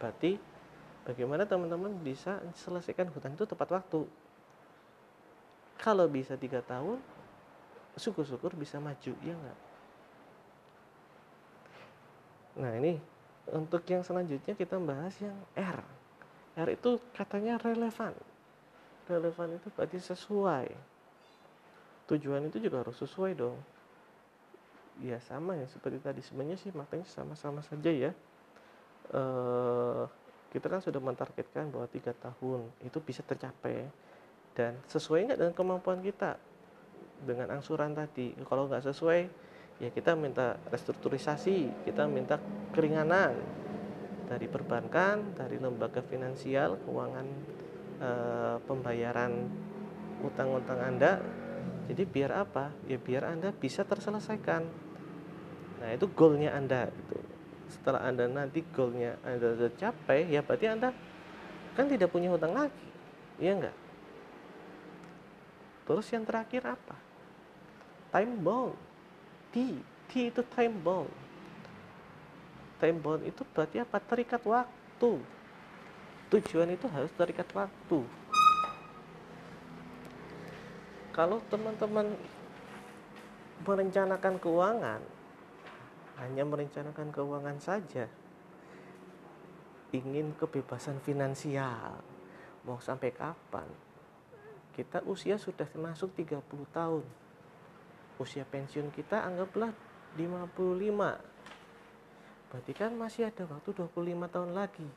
Berarti 0.00 0.40
bagaimana 1.04 1.44
teman-teman 1.44 1.92
bisa 2.00 2.40
selesaikan 2.56 3.12
hutang 3.12 3.36
itu 3.36 3.44
tepat 3.44 3.68
waktu? 3.76 4.08
Kalau 5.76 6.08
bisa 6.08 6.40
tiga 6.40 6.64
tahun 6.64 6.96
syukur-syukur 8.00 8.56
bisa 8.56 8.80
maju 8.80 9.12
ya 9.20 9.36
enggak 9.36 9.58
nah 12.56 12.72
ini 12.72 12.96
untuk 13.52 13.86
yang 13.86 14.02
selanjutnya 14.02 14.58
kita 14.58 14.74
bahas 14.82 15.14
yang 15.22 15.36
R. 15.54 15.78
R 16.58 16.68
itu 16.72 16.98
katanya 17.14 17.60
relevan. 17.62 18.10
Relevan 19.06 19.54
itu 19.54 19.70
berarti 19.70 20.02
sesuai. 20.02 20.66
Tujuan 22.10 22.50
itu 22.50 22.58
juga 22.58 22.82
harus 22.82 22.98
sesuai 22.98 23.38
dong. 23.38 23.54
Ya 24.98 25.20
sama 25.22 25.54
ya 25.54 25.68
seperti 25.70 26.02
tadi 26.02 26.24
sebenarnya 26.24 26.58
sih 26.58 26.74
makanya 26.74 27.06
sama-sama 27.06 27.62
saja 27.62 27.92
ya. 27.92 28.10
E, 29.14 29.22
kita 30.50 30.66
kan 30.66 30.82
sudah 30.82 30.98
mentargetkan 30.98 31.70
bahwa 31.70 31.86
tiga 31.86 32.16
tahun 32.18 32.66
itu 32.82 32.98
bisa 32.98 33.22
tercapai 33.22 33.86
dan 34.56 34.74
sesuai 34.90 35.28
nggak 35.30 35.38
dengan 35.38 35.54
kemampuan 35.54 36.00
kita 36.02 36.34
dengan 37.22 37.54
angsuran 37.54 37.94
tadi. 37.94 38.32
Kalau 38.42 38.66
nggak 38.66 38.88
sesuai, 38.90 39.20
ya 39.76 39.92
kita 39.92 40.16
minta 40.16 40.56
restrukturisasi, 40.72 41.84
kita 41.84 42.08
minta 42.08 42.40
keringanan 42.72 43.36
dari 44.26 44.48
perbankan, 44.48 45.36
dari 45.36 45.60
lembaga 45.60 46.00
finansial, 46.00 46.80
keuangan 46.82 47.26
e, 48.00 48.10
pembayaran 48.64 49.32
utang-utang 50.24 50.80
Anda. 50.80 51.20
Jadi 51.86 52.02
biar 52.02 52.32
apa? 52.34 52.74
Ya 52.90 52.98
biar 52.98 53.30
Anda 53.30 53.54
bisa 53.54 53.86
terselesaikan. 53.86 54.62
Nah, 55.76 55.90
itu 55.92 56.08
goalnya 56.10 56.56
Anda 56.56 56.90
itu. 56.90 57.18
Setelah 57.70 58.08
Anda 58.08 58.26
nanti 58.26 58.64
goalnya 58.74 59.20
Anda 59.22 59.54
tercapai, 59.54 60.26
ya 60.26 60.42
berarti 60.42 60.66
Anda 60.66 60.90
kan 61.78 61.86
tidak 61.86 62.10
punya 62.10 62.32
hutang 62.32 62.56
lagi. 62.56 62.88
Iya 63.38 63.52
enggak? 63.60 63.76
Terus 65.86 66.06
yang 66.10 66.24
terakhir 66.26 66.66
apa? 66.66 66.96
Time 68.10 68.34
bound 68.42 68.85
T. 69.56 69.80
T 70.12 70.12
itu 70.28 70.42
time. 70.52 70.76
Time 72.76 72.98
bound 73.00 73.24
itu 73.24 73.40
berarti 73.56 73.80
apa? 73.80 73.96
Terikat 74.04 74.44
waktu. 74.44 75.16
Tujuan 76.28 76.68
itu 76.76 76.84
harus 76.92 77.08
terikat 77.16 77.48
waktu. 77.56 78.04
Kalau 81.16 81.40
teman-teman 81.48 82.12
merencanakan 83.64 84.36
keuangan, 84.36 85.00
hanya 86.20 86.44
merencanakan 86.44 87.08
keuangan 87.08 87.56
saja 87.56 88.04
ingin 89.92 90.32
kebebasan 90.36 90.98
finansial 91.04 92.00
mau 92.66 92.80
sampai 92.82 93.14
kapan 93.14 93.68
kita 94.74 95.00
usia 95.08 95.40
sudah 95.40 95.68
masuk 95.78 96.12
30 96.12 96.42
tahun 96.74 97.04
usia 98.16 98.48
pensiun 98.48 98.88
kita 98.92 99.20
anggaplah 99.24 99.72
55 100.16 101.36
berarti 102.56 102.72
kan 102.72 102.94
masih 102.96 103.28
ada 103.28 103.44
waktu 103.44 103.68
25 103.74 104.32
tahun 104.32 104.50
lagi. 104.56 104.88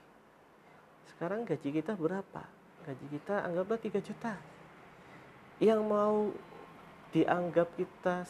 Sekarang 1.12 1.44
gaji 1.44 1.70
kita 1.76 1.98
berapa? 1.98 2.48
Gaji 2.88 3.06
kita 3.12 3.44
anggaplah 3.44 3.76
3 3.76 4.00
juta. 4.00 4.34
Yang 5.60 5.82
mau 5.84 6.32
dianggap 7.12 7.68
kita 7.76 8.24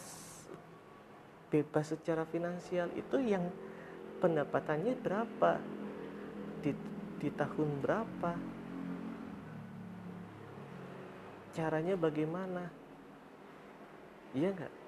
bebas 1.53 1.85
secara 1.93 2.25
finansial 2.25 2.89
itu 2.97 3.21
yang 3.21 3.53
pendapatannya 4.17 4.97
berapa? 4.97 5.61
Di, 6.65 6.73
di 7.21 7.29
tahun 7.29 7.69
berapa? 7.85 8.33
Caranya 11.53 11.93
bagaimana? 11.99 12.65
Iya 14.33 14.57
nggak 14.57 14.78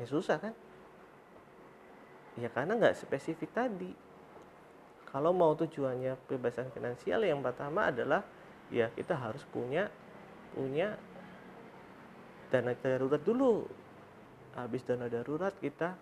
ya 0.00 0.06
susah 0.08 0.40
kan? 0.40 0.56
Ya 2.40 2.48
karena 2.48 2.80
nggak 2.80 2.96
spesifik 2.96 3.52
tadi. 3.52 3.92
Kalau 5.10 5.34
mau 5.36 5.52
tujuannya 5.52 6.16
kebebasan 6.24 6.72
finansial 6.72 7.20
yang 7.26 7.44
pertama 7.44 7.92
adalah 7.92 8.24
ya 8.72 8.88
kita 8.94 9.18
harus 9.18 9.42
punya 9.50 9.92
punya 10.56 10.96
dana 12.48 12.72
darurat 12.78 13.20
dulu. 13.20 13.68
Habis 14.56 14.82
dana 14.88 15.06
darurat 15.06 15.52
kita 15.60 15.94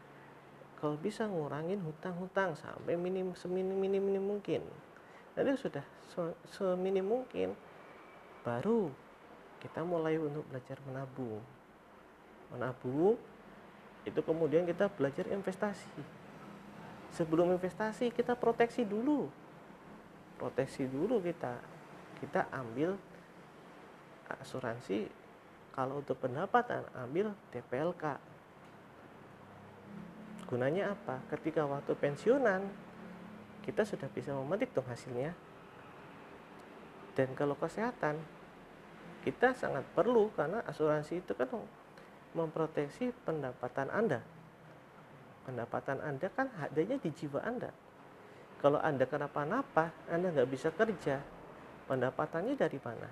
kalau 0.78 0.94
bisa 0.94 1.26
ngurangin 1.26 1.82
hutang-hutang 1.82 2.54
sampai 2.54 2.94
minim 2.94 3.34
seminim 3.34 3.74
minim, 3.74 3.98
minim 3.98 4.22
mungkin. 4.22 4.62
Nanti 5.34 5.58
sudah 5.58 5.82
seminim 6.46 7.02
mungkin 7.02 7.58
baru 8.46 8.92
kita 9.58 9.82
mulai 9.82 10.20
untuk 10.20 10.46
belajar 10.46 10.78
menabung. 10.86 11.42
Menabung 12.54 13.18
itu 14.08 14.20
kemudian 14.24 14.64
kita 14.64 14.88
belajar 14.88 15.28
investasi. 15.28 16.00
Sebelum 17.12 17.52
investasi 17.52 18.08
kita 18.08 18.32
proteksi 18.32 18.88
dulu. 18.88 19.28
Proteksi 20.40 20.88
dulu 20.88 21.20
kita. 21.20 21.60
Kita 22.18 22.48
ambil 22.50 22.96
asuransi. 24.40 25.08
Kalau 25.76 26.02
untuk 26.02 26.18
pendapatan 26.18 26.82
ambil 26.96 27.36
TPLK 27.54 28.18
gunanya 30.48 30.96
apa? 30.96 31.20
Ketika 31.28 31.68
waktu 31.68 31.92
pensiunan 31.92 32.64
kita 33.68 33.84
sudah 33.84 34.08
bisa 34.08 34.32
memetik 34.32 34.72
dong 34.72 34.88
hasilnya. 34.88 35.36
Dan 37.12 37.36
kalau 37.36 37.52
kesehatan 37.52 38.16
kita 39.28 39.52
sangat 39.52 39.84
perlu 39.92 40.32
karena 40.32 40.64
asuransi 40.64 41.20
itu 41.20 41.36
kan 41.36 41.52
memproteksi 42.38 43.10
pendapatan 43.26 43.90
Anda. 43.90 44.22
Pendapatan 45.42 45.98
Anda 45.98 46.30
kan 46.30 46.46
adanya 46.62 46.94
di 47.02 47.10
jiwa 47.10 47.42
Anda. 47.42 47.74
Kalau 48.62 48.78
Anda 48.78 49.06
kenapa-napa 49.06 49.90
Anda 50.06 50.30
nggak 50.30 50.50
bisa 50.50 50.70
kerja. 50.70 51.18
Pendapatannya 51.90 52.54
dari 52.54 52.78
mana? 52.78 53.10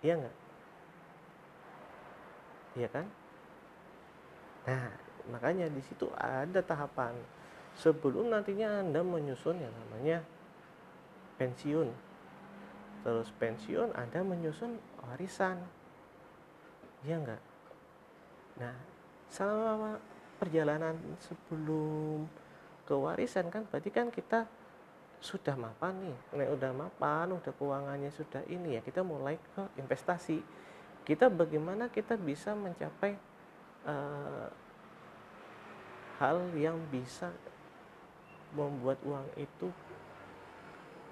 Iya 0.00 0.14
nggak? 0.18 0.36
Iya 2.76 2.88
kan? 2.90 3.06
Nah 4.66 4.88
makanya 5.30 5.66
di 5.70 5.82
situ 5.84 6.10
ada 6.16 6.60
tahapan. 6.62 7.14
Sebelum 7.76 8.32
nantinya 8.32 8.80
Anda 8.80 9.04
menyusun 9.04 9.60
yang 9.60 9.74
namanya 9.84 10.24
pensiun. 11.36 11.92
Terus 13.04 13.28
pensiun 13.36 13.92
Anda 13.92 14.24
menyusun 14.24 14.80
warisan. 15.04 15.60
Iya 17.04 17.16
enggak? 17.20 17.42
Nah, 18.56 18.74
selama 19.28 20.00
perjalanan 20.40 20.96
sebelum 21.20 22.24
ke 22.86 22.94
warisan 22.94 23.50
kan 23.50 23.66
berarti 23.68 23.90
kan 23.92 24.08
kita 24.08 24.48
sudah 25.20 25.58
mapan 25.58 25.96
nih. 26.00 26.18
Nek 26.40 26.50
udah 26.56 26.72
mapan, 26.72 27.36
udah 27.36 27.52
keuangannya 27.56 28.12
sudah 28.14 28.44
ini 28.48 28.78
ya, 28.78 28.80
kita 28.80 29.04
mulai 29.04 29.36
ke 29.36 29.62
investasi. 29.80 30.40
Kita 31.04 31.28
bagaimana 31.28 31.90
kita 31.90 32.16
bisa 32.18 32.54
mencapai 32.54 33.14
uh, 33.86 34.48
hal 36.18 36.40
yang 36.56 36.80
bisa 36.88 37.28
membuat 38.56 38.96
uang 39.04 39.26
itu 39.36 39.68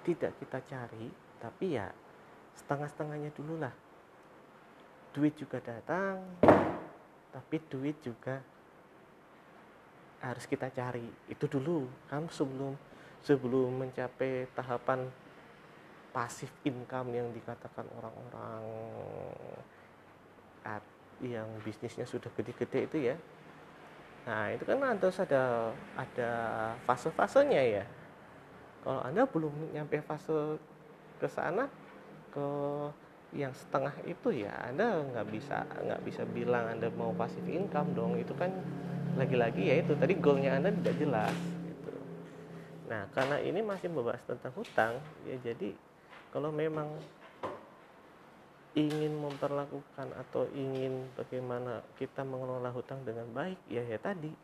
tidak 0.05 0.33
kita 0.41 0.59
cari 0.65 1.09
tapi 1.41 1.77
ya 1.77 1.89
setengah-setengahnya 2.57 3.29
dulu 3.37 3.61
lah 3.61 3.73
duit 5.15 5.31
juga 5.39 5.63
datang 5.63 6.19
tapi 7.31 7.55
duit 7.71 7.95
juga 8.03 8.43
harus 10.19 10.43
kita 10.43 10.67
cari 10.75 11.07
itu 11.31 11.45
dulu 11.47 11.87
kan 12.11 12.27
sebelum 12.27 12.75
sebelum 13.23 13.87
mencapai 13.87 14.51
tahapan 14.51 15.07
pasif 16.11 16.51
income 16.67 17.15
yang 17.15 17.31
dikatakan 17.31 17.87
orang-orang 17.95 18.63
yang 21.23 21.47
bisnisnya 21.63 22.03
sudah 22.03 22.27
gede-gede 22.35 22.79
itu 22.91 22.97
ya 23.11 23.15
Nah, 24.25 24.49
itu 24.49 24.65
kan 24.65 24.81
harus 24.81 25.17
ada 25.21 25.69
ada 25.93 26.31
fase-fasenya 26.89 27.61
ya. 27.61 27.85
Kalau 28.81 29.01
Anda 29.05 29.21
belum 29.29 29.53
nyampe 29.69 30.01
fase 30.01 30.57
ke 31.21 31.29
sana 31.29 31.69
ke 32.33 32.47
yang 33.33 33.51
setengah 33.55 33.95
itu 34.05 34.45
ya 34.45 34.53
Anda 34.69 35.01
nggak 35.01 35.27
bisa 35.33 35.65
nggak 35.65 36.01
bisa 36.05 36.21
bilang 36.29 36.69
Anda 36.69 36.91
mau 36.93 37.15
pasif 37.15 37.41
income 37.47 37.97
dong. 37.97 38.19
Itu 38.19 38.37
kan 38.37 38.51
lagi-lagi 39.15 39.71
ya 39.71 39.75
itu 39.79 39.95
tadi 39.95 40.13
goalnya 40.19 40.59
Anda 40.59 40.69
tidak 40.75 40.95
jelas 40.99 41.37
gitu. 41.65 41.93
Nah, 42.91 43.07
karena 43.15 43.39
ini 43.41 43.63
masih 43.63 43.89
membahas 43.89 44.21
tentang 44.27 44.53
hutang, 44.53 44.93
ya 45.25 45.39
jadi 45.41 45.73
kalau 46.35 46.51
memang 46.51 46.91
ingin 48.75 49.15
memperlakukan 49.15 50.11
atau 50.19 50.51
ingin 50.51 51.07
bagaimana 51.15 51.79
kita 51.95 52.27
mengelola 52.27 52.67
hutang 52.75 53.07
dengan 53.07 53.23
baik 53.31 53.55
ya 53.71 53.79
ya 53.87 53.95
tadi 53.95 54.35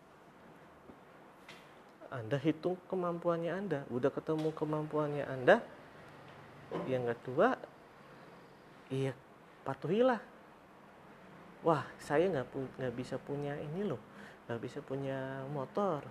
Anda 2.07 2.39
hitung 2.39 2.79
kemampuannya 2.87 3.51
Anda 3.51 3.79
udah 3.91 4.07
ketemu 4.07 4.55
kemampuannya 4.55 5.27
Anda 5.27 5.59
yang 6.87 7.11
kedua 7.11 7.59
iya 8.91 9.15
patuhilah. 9.65 10.21
Wah 11.65 11.85
saya 11.97 12.27
nggak 12.29 12.47
nggak 12.77 12.93
bisa 12.93 13.15
punya 13.17 13.57
ini 13.57 13.87
loh 13.87 14.01
nggak 14.45 14.61
bisa 14.61 14.83
punya 14.83 15.47
motor. 15.49 16.03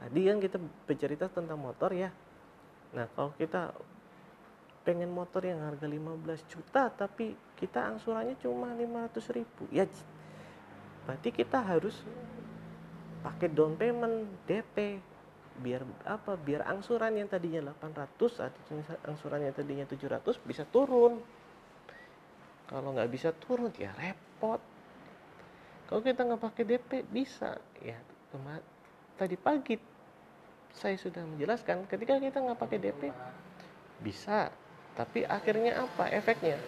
Tadi 0.00 0.20
kan 0.26 0.38
kita 0.40 0.58
bercerita 0.88 1.28
tentang 1.28 1.60
motor 1.60 1.92
ya. 1.92 2.08
Nah 2.96 3.06
kalau 3.12 3.36
kita 3.36 3.76
pengen 4.84 5.08
motor 5.08 5.40
yang 5.40 5.64
harga 5.64 5.88
15 5.88 6.52
juta 6.52 6.92
tapi 6.92 7.32
kita 7.56 7.88
angsurannya 7.88 8.36
cuma 8.36 8.68
500 8.76 9.16
ribu 9.32 9.64
ya 9.72 9.88
berarti 11.08 11.32
kita 11.32 11.64
harus 11.64 12.04
pakai 13.24 13.48
down 13.48 13.80
payment 13.80 14.28
DP 14.44 15.00
biar 15.64 15.88
apa 16.04 16.36
biar 16.36 16.68
angsuran 16.68 17.16
yang 17.16 17.32
tadinya 17.32 17.72
800 17.72 18.44
atau 18.44 18.60
angsuran 19.08 19.40
yang 19.40 19.56
tadinya 19.56 19.88
700 19.88 20.36
bisa 20.44 20.68
turun 20.68 21.24
kalau 22.68 22.96
nggak 22.96 23.10
bisa 23.12 23.30
turun 23.36 23.70
ya 23.76 23.92
repot. 23.96 24.60
Kalau 25.84 26.00
kita 26.00 26.24
nggak 26.24 26.42
pakai 26.42 26.64
DP 26.64 26.90
bisa. 27.12 27.60
Ya 27.84 28.00
tadi 29.14 29.38
pagi 29.38 29.78
saya 30.74 30.98
sudah 30.98 31.22
menjelaskan 31.22 31.86
ketika 31.86 32.18
kita 32.18 32.38
nggak 32.40 32.60
pakai 32.60 32.78
DP 32.80 33.02
bisa. 34.02 34.50
Tapi 34.94 35.26
akhirnya 35.26 35.84
apa 35.84 36.08
efeknya? 36.10 36.58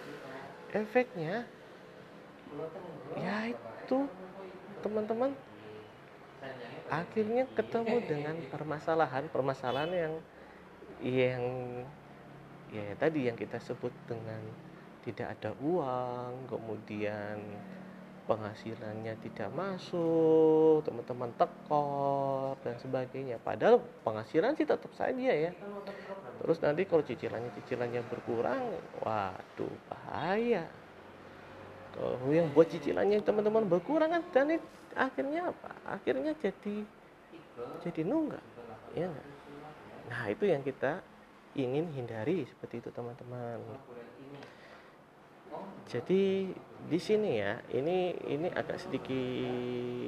Efeknya 0.74 1.46
ya 3.18 3.50
itu 3.50 3.98
teman-teman 4.84 5.34
akhirnya 6.86 7.50
ketemu 7.58 7.96
dengan 8.06 8.36
permasalahan 8.54 9.26
permasalahan 9.34 9.90
yang 9.90 10.14
yang 11.02 11.42
ya 12.70 12.94
tadi 12.94 13.26
yang 13.26 13.34
kita 13.34 13.58
sebut 13.58 13.90
dengan 14.06 14.38
tidak 15.06 15.38
ada 15.38 15.54
uang 15.62 16.50
kemudian 16.50 17.38
penghasilannya 18.26 19.14
tidak 19.22 19.54
masuk 19.54 20.82
teman-teman 20.82 21.30
tekor 21.38 22.58
dan 22.66 22.74
sebagainya. 22.82 23.38
Padahal 23.38 23.78
penghasilan 24.02 24.58
sih 24.58 24.66
tetap 24.66 24.90
saja 24.98 25.30
ya. 25.30 25.54
Terus 26.42 26.58
nanti 26.58 26.82
kalau 26.90 27.06
cicilannya 27.06 27.54
cicilannya 27.62 28.02
berkurang 28.10 28.66
waduh 28.98 29.74
bahaya. 29.86 30.66
Kalau 31.94 32.28
yang 32.34 32.50
buat 32.50 32.66
cicilannya 32.66 33.22
teman-teman 33.22 33.70
berkurang 33.70 34.10
kan 34.10 34.22
dan 34.34 34.58
akhirnya 34.98 35.54
apa? 35.54 35.70
Akhirnya 35.86 36.34
jadi 36.34 36.82
jadi 37.80 38.00
nunggak 38.04 38.44
ya 38.96 39.10
nah 40.06 40.22
itu 40.30 40.46
yang 40.46 40.62
kita 40.62 41.02
ingin 41.56 41.90
hindari 41.96 42.46
seperti 42.46 42.84
itu 42.84 42.88
teman-teman 42.92 43.58
jadi 45.86 46.50
di 46.86 46.98
sini 47.02 47.38
ya 47.38 47.58
ini 47.74 48.14
ini 48.30 48.48
agak 48.50 48.78
sedikit 48.78 50.06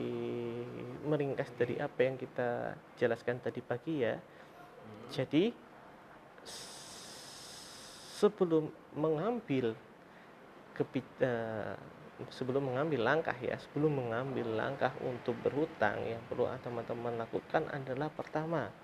meringkas 1.08 1.48
dari 1.56 1.80
apa 1.80 2.04
yang 2.04 2.20
kita 2.20 2.76
jelaskan 3.00 3.40
tadi 3.40 3.64
pagi 3.64 4.04
ya. 4.04 4.20
Jadi 5.08 5.48
sebelum 8.20 8.68
mengambil 8.92 9.72
uh, 9.72 11.74
sebelum 12.28 12.74
mengambil 12.74 13.00
langkah 13.06 13.38
ya 13.38 13.54
sebelum 13.62 13.94
mengambil 13.94 14.58
langkah 14.58 14.90
untuk 15.06 15.38
berhutang 15.40 16.02
yang 16.02 16.18
perlu 16.26 16.50
teman-teman 16.58 17.14
lakukan 17.14 17.70
adalah 17.70 18.10
pertama 18.10 18.74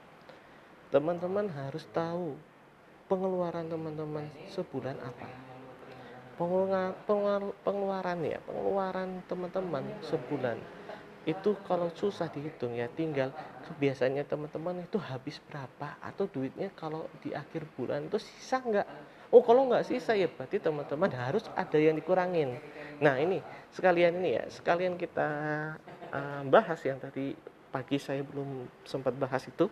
teman-teman 0.94 1.50
harus 1.50 1.82
tahu 1.90 2.38
pengeluaran 3.10 3.66
teman-teman 3.66 4.30
sebulan 4.54 5.02
apa 5.02 5.26
pengeluaran 6.36 6.92
pengeluaran 7.62 8.18
ya 8.22 8.38
pengeluaran 8.44 9.08
teman-teman 9.26 9.84
sebulan. 10.04 10.58
Itu 11.24 11.56
kalau 11.64 11.88
susah 11.96 12.28
dihitung 12.28 12.76
ya 12.76 12.84
tinggal 12.92 13.32
kebiasaannya 13.64 14.28
teman-teman 14.28 14.84
itu 14.84 15.00
habis 15.00 15.40
berapa 15.48 15.96
atau 16.04 16.28
duitnya 16.28 16.68
kalau 16.76 17.08
di 17.24 17.32
akhir 17.32 17.64
bulan 17.78 18.12
itu 18.12 18.20
sisa 18.20 18.60
nggak? 18.60 18.88
Oh 19.32 19.40
kalau 19.40 19.66
nggak 19.66 19.88
sisa 19.88 20.12
ya 20.12 20.28
berarti 20.28 20.60
teman-teman 20.60 21.08
harus 21.16 21.48
ada 21.56 21.80
yang 21.80 21.96
dikurangin. 21.96 22.60
Nah 23.00 23.16
ini 23.16 23.40
sekalian 23.72 24.20
ini 24.20 24.36
ya 24.36 24.44
sekalian 24.52 25.00
kita 25.00 25.28
uh, 26.12 26.42
bahas 26.46 26.78
yang 26.84 27.00
tadi 27.00 27.32
pagi 27.72 27.98
saya 27.98 28.22
belum 28.22 28.68
sempat 28.86 29.16
bahas 29.18 29.42
itu 29.50 29.66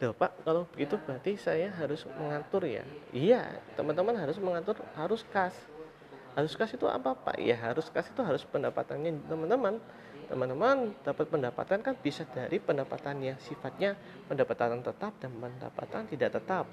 Loh 0.00 0.16
Pak, 0.16 0.32
kalau 0.48 0.64
begitu 0.72 0.96
berarti 0.96 1.36
saya 1.36 1.68
harus 1.76 2.08
mengatur 2.16 2.64
ya. 2.64 2.80
Iya, 3.12 3.60
teman-teman 3.76 4.16
harus 4.16 4.40
mengatur, 4.40 4.80
harus 4.96 5.20
kas. 5.28 5.52
Harus 6.32 6.56
kasih 6.56 6.80
itu 6.80 6.88
apa 6.88 7.12
pak? 7.12 7.36
Ya 7.36 7.52
harus 7.60 7.92
kasih 7.92 8.08
itu 8.16 8.22
harus 8.24 8.40
pendapatannya. 8.48 9.28
Teman-teman 9.28 9.76
teman-teman 10.30 10.94
dapat 11.04 11.26
pendapatan 11.28 11.84
kan 11.84 11.94
bisa 12.00 12.22
dari 12.32 12.62
pendapatan 12.62 13.18
yang 13.18 13.36
sifatnya 13.42 13.98
pendapatan 14.30 14.80
tetap 14.80 15.12
dan 15.20 15.36
pendapatan 15.36 16.08
tidak 16.08 16.30
tetap. 16.32 16.64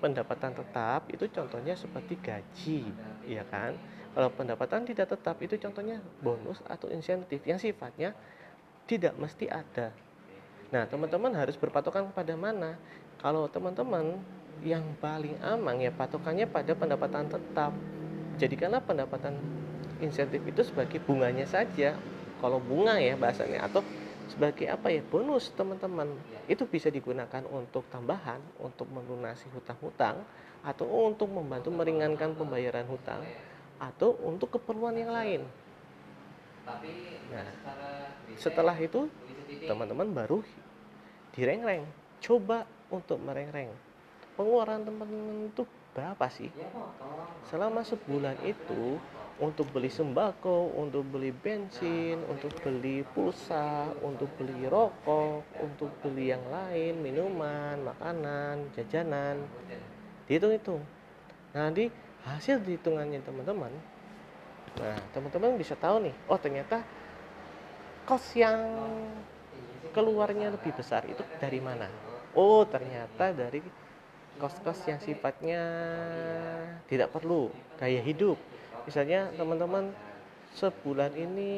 Pendapatan 0.00 0.56
tetap 0.56 1.04
itu 1.12 1.28
contohnya 1.28 1.76
seperti 1.76 2.16
gaji 2.16 2.80
ya 3.28 3.44
kan? 3.44 3.76
Kalau 4.16 4.32
pendapatan 4.32 4.88
tidak 4.88 5.12
tetap 5.12 5.36
itu 5.44 5.60
contohnya 5.60 6.00
bonus 6.24 6.64
atau 6.64 6.88
insentif 6.88 7.44
yang 7.44 7.60
sifatnya 7.60 8.16
tidak 8.88 9.12
mesti 9.20 9.52
ada 9.52 9.92
nah 10.70 10.86
teman-teman 10.86 11.34
harus 11.34 11.58
berpatokan 11.58 12.10
pada 12.14 12.34
mana? 12.38 12.78
Kalau 13.18 13.50
teman-teman 13.50 14.16
yang 14.64 14.84
paling 15.00 15.36
aman 15.40 15.76
ya 15.80 15.90
patokannya 15.92 16.46
pada 16.48 16.72
pendapatan 16.76 17.28
tetap. 17.28 17.72
Jadikanlah 18.40 18.80
pendapatan 18.80 19.36
insentif 20.00 20.40
itu 20.44 20.64
sebagai 20.64 21.00
bunganya 21.04 21.44
saja. 21.44 21.96
Kalau 22.40 22.56
bunga 22.56 22.96
ya 22.96 23.16
bahasanya 23.20 23.68
atau 23.68 23.84
sebagai 24.32 24.70
apa 24.70 24.88
ya 24.88 25.04
bonus 25.04 25.52
teman-teman. 25.52 26.08
Itu 26.48 26.64
bisa 26.64 26.88
digunakan 26.88 27.44
untuk 27.52 27.84
tambahan 27.92 28.40
untuk 28.60 28.88
melunasi 28.88 29.48
hutang-hutang 29.52 30.24
atau 30.60 30.86
untuk 31.08 31.28
membantu 31.28 31.72
meringankan 31.72 32.36
pembayaran 32.36 32.84
hutang 32.88 33.24
atau 33.80 34.16
untuk 34.24 34.60
keperluan 34.60 34.96
yang 34.96 35.12
lain. 35.12 35.42
Nah 37.32 37.48
setelah 38.36 38.76
itu 38.76 39.08
teman-teman 39.66 40.08
baru 40.12 40.44
direngreng 41.40 41.88
coba 42.20 42.68
untuk 42.92 43.16
merengreng 43.24 43.72
pengeluaran 44.36 44.84
teman-teman 44.84 45.48
itu 45.48 45.64
berapa 45.96 46.26
sih? 46.28 46.52
Selama 47.48 47.80
sebulan 47.80 48.36
itu 48.44 49.00
untuk 49.40 49.72
beli 49.72 49.88
sembako, 49.88 50.76
untuk 50.76 51.00
beli 51.08 51.32
bensin, 51.32 52.20
untuk 52.28 52.52
beli 52.60 53.00
pulsa, 53.16 53.88
untuk 54.04 54.28
beli 54.36 54.68
rokok, 54.68 55.40
untuk 55.64 55.88
beli 56.04 56.28
yang 56.28 56.44
lain, 56.52 57.00
minuman, 57.00 57.80
makanan, 57.80 58.68
jajanan, 58.76 59.40
dihitung-hitung. 60.28 60.84
Nanti 61.56 61.88
hasil 62.20 62.60
hitungannya 62.60 63.24
teman-teman, 63.24 63.72
nah 64.76 65.00
teman-teman 65.16 65.56
bisa 65.56 65.72
tahu 65.72 66.04
nih, 66.04 66.14
oh 66.28 66.36
ternyata 66.36 66.84
kos 68.04 68.36
yang 68.36 68.60
keluarnya 69.90 70.54
lebih 70.54 70.72
besar 70.74 71.06
itu 71.06 71.22
dari 71.38 71.58
mana? 71.58 71.86
Oh 72.34 72.62
ternyata 72.62 73.34
dari 73.34 73.58
kos-kos 74.40 74.86
yang 74.88 75.02
sifatnya 75.02 75.60
tidak 76.88 77.12
perlu 77.12 77.52
gaya 77.76 78.00
hidup. 78.00 78.40
Misalnya 78.88 79.28
teman-teman 79.36 79.92
sebulan 80.56 81.14
ini 81.14 81.52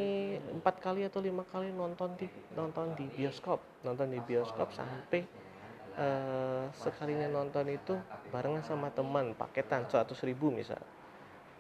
empat 0.59 0.83
kali 0.83 1.07
atau 1.07 1.23
lima 1.23 1.47
kali 1.49 1.73
nonton 1.73 2.13
di 2.19 2.27
nonton 2.59 2.97
di 2.99 3.07
bioskop. 3.13 3.63
Nonton 3.87 4.11
di 4.11 4.21
bioskop 4.21 4.75
sampai 4.75 5.23
uh, 5.97 6.67
sekalinya 6.75 7.31
nonton 7.31 7.71
itu 7.71 7.95
barengan 8.35 8.67
sama 8.67 8.91
teman 8.91 9.37
paketan 9.39 9.87
100 9.87 10.09
ribu 10.27 10.51
misal. 10.51 10.81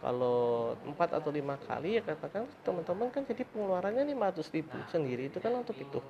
Kalau 0.02 0.74
empat 0.82 1.14
atau 1.14 1.30
lima 1.30 1.54
kali 1.62 1.94
ya 1.94 2.02
katakan 2.02 2.50
teman-teman 2.66 3.06
kan 3.14 3.22
jadi 3.22 3.46
pengeluarannya 3.46 4.02
500 4.02 4.56
ribu. 4.56 4.74
Sendiri 4.90 5.30
itu 5.30 5.38
kan 5.38 5.54
untuk 5.54 5.78
itu 5.78 6.02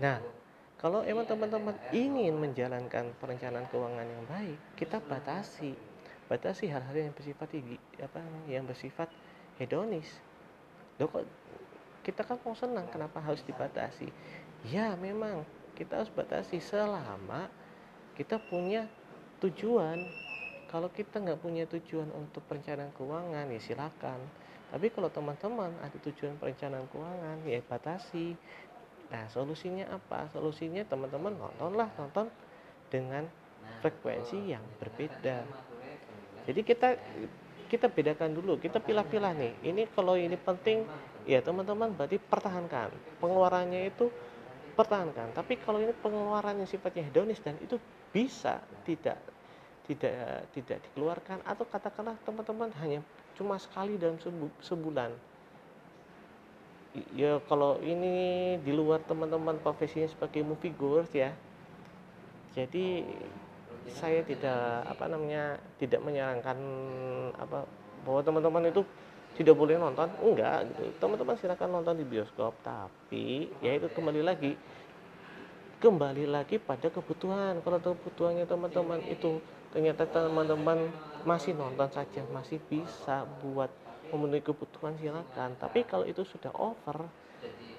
nah 0.00 0.18
kalau 0.80 1.04
emang 1.04 1.28
teman-teman 1.28 1.76
ingin 1.92 2.40
menjalankan 2.40 3.12
perencanaan 3.20 3.68
keuangan 3.68 4.08
yang 4.08 4.24
baik, 4.24 4.56
kita 4.80 4.96
batasi, 4.96 5.76
batasi 6.24 6.72
hal-hal 6.72 6.96
yang 6.96 7.12
bersifat 7.12 7.52
apa 8.00 8.24
yang 8.48 8.64
bersifat 8.64 9.12
hedonis. 9.60 10.08
Loh 10.96 11.04
kok 11.12 11.28
kita 12.00 12.24
kan 12.24 12.40
mau 12.40 12.56
senang, 12.56 12.88
kenapa 12.88 13.20
harus 13.20 13.44
dibatasi? 13.44 14.08
Ya 14.72 14.96
memang 14.96 15.44
kita 15.76 16.00
harus 16.00 16.08
batasi 16.08 16.64
selama 16.64 17.52
kita 18.16 18.40
punya 18.40 18.88
tujuan. 19.44 20.00
Kalau 20.72 20.88
kita 20.88 21.20
nggak 21.20 21.44
punya 21.44 21.68
tujuan 21.68 22.08
untuk 22.16 22.40
perencanaan 22.48 22.94
keuangan, 22.96 23.52
ya 23.52 23.60
silakan. 23.60 24.16
Tapi 24.70 24.86
kalau 24.94 25.12
teman-teman 25.12 25.76
ada 25.82 25.98
tujuan 26.08 26.38
perencanaan 26.40 26.86
keuangan, 26.88 27.42
ya 27.44 27.60
batasi 27.68 28.38
Nah, 29.10 29.26
solusinya 29.30 29.90
apa? 29.90 30.30
Solusinya 30.30 30.86
teman-teman 30.86 31.34
nontonlah, 31.34 31.90
nonton 31.98 32.30
dengan 32.90 33.26
frekuensi 33.82 34.54
yang 34.54 34.62
berbeda. 34.78 35.42
Jadi 36.46 36.60
kita 36.62 36.88
kita 37.70 37.86
bedakan 37.86 38.34
dulu, 38.34 38.58
kita 38.58 38.82
pilah-pilah 38.82 39.34
nih. 39.34 39.52
Ini 39.62 39.82
kalau 39.94 40.18
ini 40.18 40.34
penting, 40.34 40.82
ya 41.26 41.38
teman-teman 41.42 41.94
berarti 41.94 42.18
pertahankan. 42.18 42.90
Pengeluarannya 43.22 43.90
itu 43.90 44.10
pertahankan. 44.74 45.34
Tapi 45.34 45.58
kalau 45.62 45.78
ini 45.78 45.94
pengeluaran 45.94 46.58
yang 46.58 46.70
sifatnya 46.70 47.06
hedonis 47.06 47.38
dan 47.42 47.54
itu 47.62 47.78
bisa 48.10 48.58
tidak 48.82 49.18
tidak 49.86 50.46
tidak 50.54 50.78
dikeluarkan 50.86 51.42
atau 51.42 51.66
katakanlah 51.66 52.14
teman-teman 52.22 52.70
hanya 52.78 53.02
cuma 53.34 53.58
sekali 53.58 53.98
dalam 53.98 54.18
sebulan 54.62 55.10
ya 57.14 57.38
kalau 57.46 57.78
ini 57.82 58.56
di 58.60 58.72
luar 58.74 58.98
teman-teman 59.06 59.58
profesinya 59.62 60.10
sebagai 60.10 60.42
movie 60.42 60.74
goers 60.74 61.10
ya. 61.14 61.30
Jadi 62.50 63.06
saya 63.90 64.22
tidak 64.26 64.86
apa 64.86 65.04
namanya 65.06 65.58
tidak 65.78 66.02
menyarankan 66.02 66.58
apa 67.38 67.66
bahwa 68.02 68.20
teman-teman 68.26 68.70
itu 68.70 68.82
tidak 69.38 69.54
boleh 69.54 69.78
nonton. 69.78 70.10
Enggak 70.18 70.66
gitu. 70.74 70.82
Teman-teman 70.98 71.34
silakan 71.38 71.70
nonton 71.78 71.94
di 71.98 72.04
bioskop 72.06 72.54
tapi 72.66 73.50
ya 73.62 73.78
itu 73.78 73.86
kembali 73.90 74.22
lagi 74.26 74.52
kembali 75.80 76.28
lagi 76.28 76.60
pada 76.60 76.92
kebutuhan. 76.92 77.64
Kalau 77.64 77.78
kebutuhannya 77.80 78.44
teman-teman 78.44 79.00
itu 79.08 79.40
ternyata 79.72 80.04
teman-teman 80.04 80.92
masih 81.24 81.56
nonton 81.56 81.88
saja 81.88 82.20
masih 82.34 82.60
bisa 82.68 83.24
buat 83.40 83.72
memenuhi 84.10 84.42
kebutuhan 84.42 84.98
silakan. 84.98 85.56
Tapi 85.56 85.86
kalau 85.86 86.04
itu 86.04 86.26
sudah 86.26 86.52
over 86.54 87.06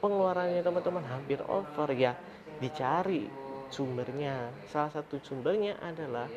pengeluarannya 0.01 0.65
teman-teman 0.65 1.05
hampir 1.05 1.39
over 1.45 1.89
ya. 1.93 2.17
Dicari 2.57 3.27
sumbernya. 3.69 4.49
Salah 4.67 4.91
satu 4.91 5.21
sumbernya 5.21 5.77
adalah 5.79 6.27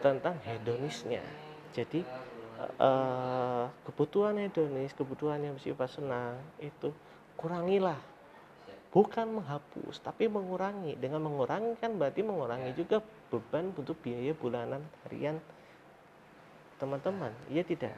tentang 0.00 0.38
hedonisnya. 0.46 1.22
Jadi 1.74 2.02
uh, 2.80 3.66
kebutuhan 3.86 4.38
hedonis 4.40 4.94
kebutuhan 4.94 5.42
yang 5.42 5.54
bersifat 5.58 5.98
senang 5.98 6.38
itu 6.62 6.90
kurangilah. 7.38 7.98
Bukan 8.88 9.40
menghapus 9.40 10.00
tapi 10.00 10.32
mengurangi. 10.32 10.96
Dengan 10.96 11.20
mengurangi 11.20 11.76
kan 11.76 12.00
berarti 12.00 12.24
mengurangi 12.24 12.72
juga 12.72 13.04
beban 13.28 13.68
untuk 13.76 14.00
biaya 14.00 14.32
bulanan 14.32 14.80
harian 15.04 15.36
teman-teman. 16.78 17.34
Iya 17.50 17.66
tidak? 17.66 17.94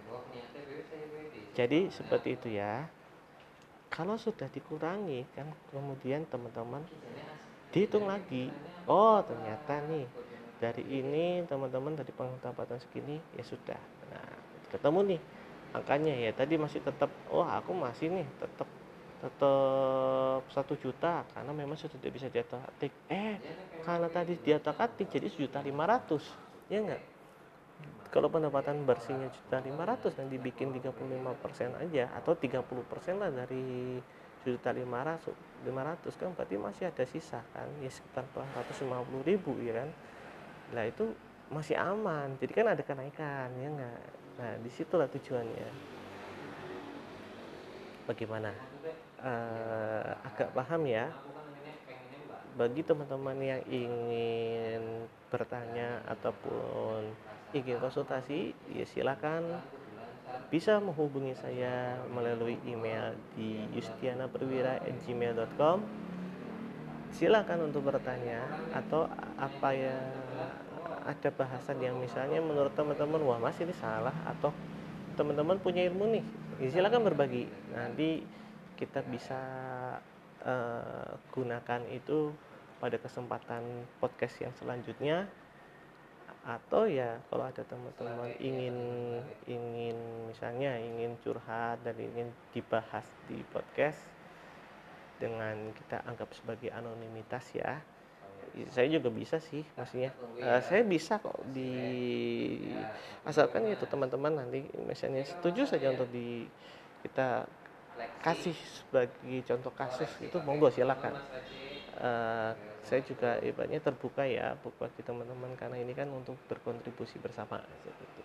Jadi 1.54 1.92
seperti 1.92 2.34
itu 2.34 2.48
ya. 2.56 2.88
Kalau 3.92 4.16
sudah 4.16 4.48
dikurangi 4.48 5.26
kan 5.36 5.50
kemudian 5.70 6.24
teman-teman 6.30 6.82
dihitung 7.70 8.08
lagi. 8.08 8.48
Oh 8.88 9.20
ternyata 9.22 9.82
nih 9.86 10.06
dari 10.58 10.84
ini 10.88 11.44
teman-teman 11.46 11.98
dari 11.98 12.10
pendapatan 12.14 12.80
segini 12.80 13.20
ya 13.36 13.44
sudah. 13.44 13.80
Nah 14.10 14.28
ketemu 14.72 15.14
nih. 15.14 15.20
Angkanya 15.70 16.14
ya 16.18 16.30
tadi 16.34 16.58
masih 16.58 16.82
tetap 16.82 17.10
oh 17.30 17.46
aku 17.46 17.70
masih 17.70 18.10
nih 18.10 18.26
tetap 18.42 18.66
tetap 19.20 20.42
satu 20.50 20.74
juta 20.80 21.22
karena 21.30 21.52
memang 21.52 21.76
sudah 21.76 21.94
tidak 22.00 22.14
bisa 22.16 22.26
atik. 22.30 22.94
Eh 23.10 23.38
karena 23.84 24.08
tadi 24.10 24.34
dia 24.40 24.58
atik 24.58 25.06
jadi 25.10 25.26
sejuta 25.30 25.62
lima 25.62 25.86
ratus. 25.86 26.24
Ya 26.70 26.82
enggak 26.82 27.02
kalau 28.10 28.26
pendapatan 28.26 28.82
bersihnya 28.82 29.30
juta 29.30 29.62
lima 29.62 29.86
ratus 29.86 30.18
dan 30.18 30.26
dibikin 30.26 30.74
35 30.74 30.98
persen 31.38 31.70
aja 31.78 32.10
atau 32.18 32.34
30 32.34 32.66
persen 32.90 33.22
lah 33.22 33.30
dari 33.30 34.02
juta 34.42 34.74
lima 34.74 35.04
ratus 35.06 35.36
lima 35.62 35.84
ratus 35.84 36.16
kan 36.18 36.34
berarti 36.34 36.58
masih 36.58 36.84
ada 36.90 37.04
sisa 37.06 37.38
kan? 37.54 37.70
Ya 37.78 37.90
sekitar 37.92 38.26
450 38.34 39.22
ribu 39.22 39.54
ya 39.62 39.84
kan? 39.84 39.88
Nah 40.74 40.84
itu 40.90 41.14
masih 41.54 41.78
aman. 41.78 42.34
Jadi 42.42 42.50
kan 42.50 42.66
ada 42.74 42.82
kenaikan 42.82 43.54
ya 43.54 43.68
enggak? 43.70 44.02
Nah 44.42 44.52
di 44.58 44.70
situlah 44.74 45.06
tujuannya. 45.06 45.70
Bagaimana? 48.10 48.50
Uh, 49.22 50.18
agak 50.26 50.50
paham 50.50 50.82
ya. 50.88 51.14
Bagi 52.58 52.82
teman-teman 52.82 53.38
yang 53.38 53.62
ingin 53.70 55.06
bertanya 55.30 56.02
ataupun 56.10 57.29
ingin 57.56 57.80
konsultasi? 57.82 58.54
Ya 58.72 58.86
silakan. 58.86 59.60
Bisa 60.50 60.80
menghubungi 60.82 61.34
saya 61.38 61.98
melalui 62.10 62.58
email 62.66 63.14
di 63.38 63.54
yustianaperwira@gmail.com 63.74 65.80
silakan 67.10 67.66
untuk 67.66 67.90
bertanya 67.90 68.38
atau 68.70 69.10
apa 69.34 69.74
ya 69.74 69.98
ada 71.02 71.26
bahasan 71.34 71.82
yang 71.82 71.98
misalnya 71.98 72.38
menurut 72.38 72.70
teman-teman 72.78 73.18
wah 73.26 73.42
mas 73.42 73.58
ini 73.58 73.74
salah 73.74 74.14
atau 74.22 74.54
teman-teman 75.18 75.58
punya 75.58 75.82
ilmu 75.90 76.06
nih. 76.18 76.24
Ya 76.62 76.70
silakan 76.70 77.02
berbagi. 77.10 77.50
Nanti 77.74 78.22
kita 78.78 79.02
bisa 79.04 79.42
uh, 80.44 81.10
gunakan 81.34 81.82
itu 81.92 82.32
pada 82.80 82.96
kesempatan 82.96 83.84
podcast 84.00 84.40
yang 84.40 84.52
selanjutnya 84.56 85.28
atau 86.40 86.88
ya 86.88 87.20
kalau 87.28 87.44
ada 87.44 87.60
teman-teman 87.68 88.32
ingin 88.40 88.76
ingin 89.44 89.96
misalnya 90.24 90.80
ingin 90.80 91.12
curhat 91.20 91.76
dan 91.84 91.92
ingin 92.00 92.32
dibahas 92.56 93.04
di 93.28 93.44
podcast 93.52 94.00
dengan 95.20 95.68
kita 95.76 96.00
anggap 96.08 96.32
sebagai 96.32 96.72
anonimitas 96.72 97.44
ya. 97.52 97.84
Saya 98.72 98.90
juga 98.90 99.14
bisa 99.14 99.38
sih 99.38 99.62
maksudnya 99.78 100.10
uh, 100.42 100.58
saya 100.64 100.82
bisa 100.82 101.22
kok 101.22 101.38
di 101.54 101.70
asalkan 103.22 103.70
itu 103.70 103.86
teman-teman 103.86 104.42
nanti 104.42 104.66
misalnya 104.88 105.22
setuju 105.22 105.70
saja 105.70 105.94
untuk 105.94 106.10
di 106.10 106.50
kita 107.06 107.46
kasih 108.26 108.56
sebagai 108.56 109.38
contoh 109.46 109.70
kasus 109.70 110.10
itu 110.18 110.34
monggo 110.42 110.66
silakan 110.66 111.14
uh, 111.98 112.52
saya 112.86 113.00
juga 113.02 113.38
ibaratnya 113.42 113.82
terbuka 113.82 114.22
ya 114.26 114.54
bagi 114.60 115.02
teman-teman 115.02 115.54
karena 115.58 115.76
ini 115.78 115.92
kan 115.92 116.08
untuk 116.10 116.38
berkontribusi 116.46 117.18
bersama 117.18 117.58
seperti 117.82 118.20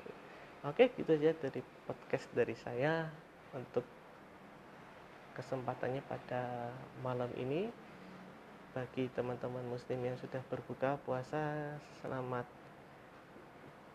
Oke, 0.66 0.90
gitu 0.98 1.14
aja 1.14 1.30
dari 1.38 1.62
podcast 1.86 2.26
dari 2.34 2.58
saya 2.58 3.06
untuk 3.54 3.86
kesempatannya 5.38 6.02
pada 6.10 6.74
malam 7.06 7.30
ini. 7.38 7.70
Bagi 8.74 9.06
teman-teman 9.14 9.62
muslim 9.70 10.02
yang 10.02 10.18
sudah 10.18 10.42
berbuka 10.50 10.98
puasa, 11.06 11.78
selamat 12.02 12.50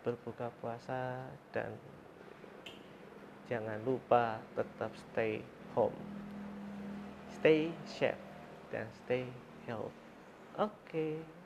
berbuka 0.07 0.55
puasa 0.63 1.27
dan 1.51 1.75
jangan 3.51 3.83
lupa 3.83 4.39
tetap 4.55 4.95
stay 4.95 5.43
home. 5.75 5.99
Stay 7.35 7.75
safe 7.83 8.23
dan 8.71 8.87
stay 8.95 9.27
healthy. 9.67 9.95
Oke. 10.59 10.71
Okay. 10.89 11.40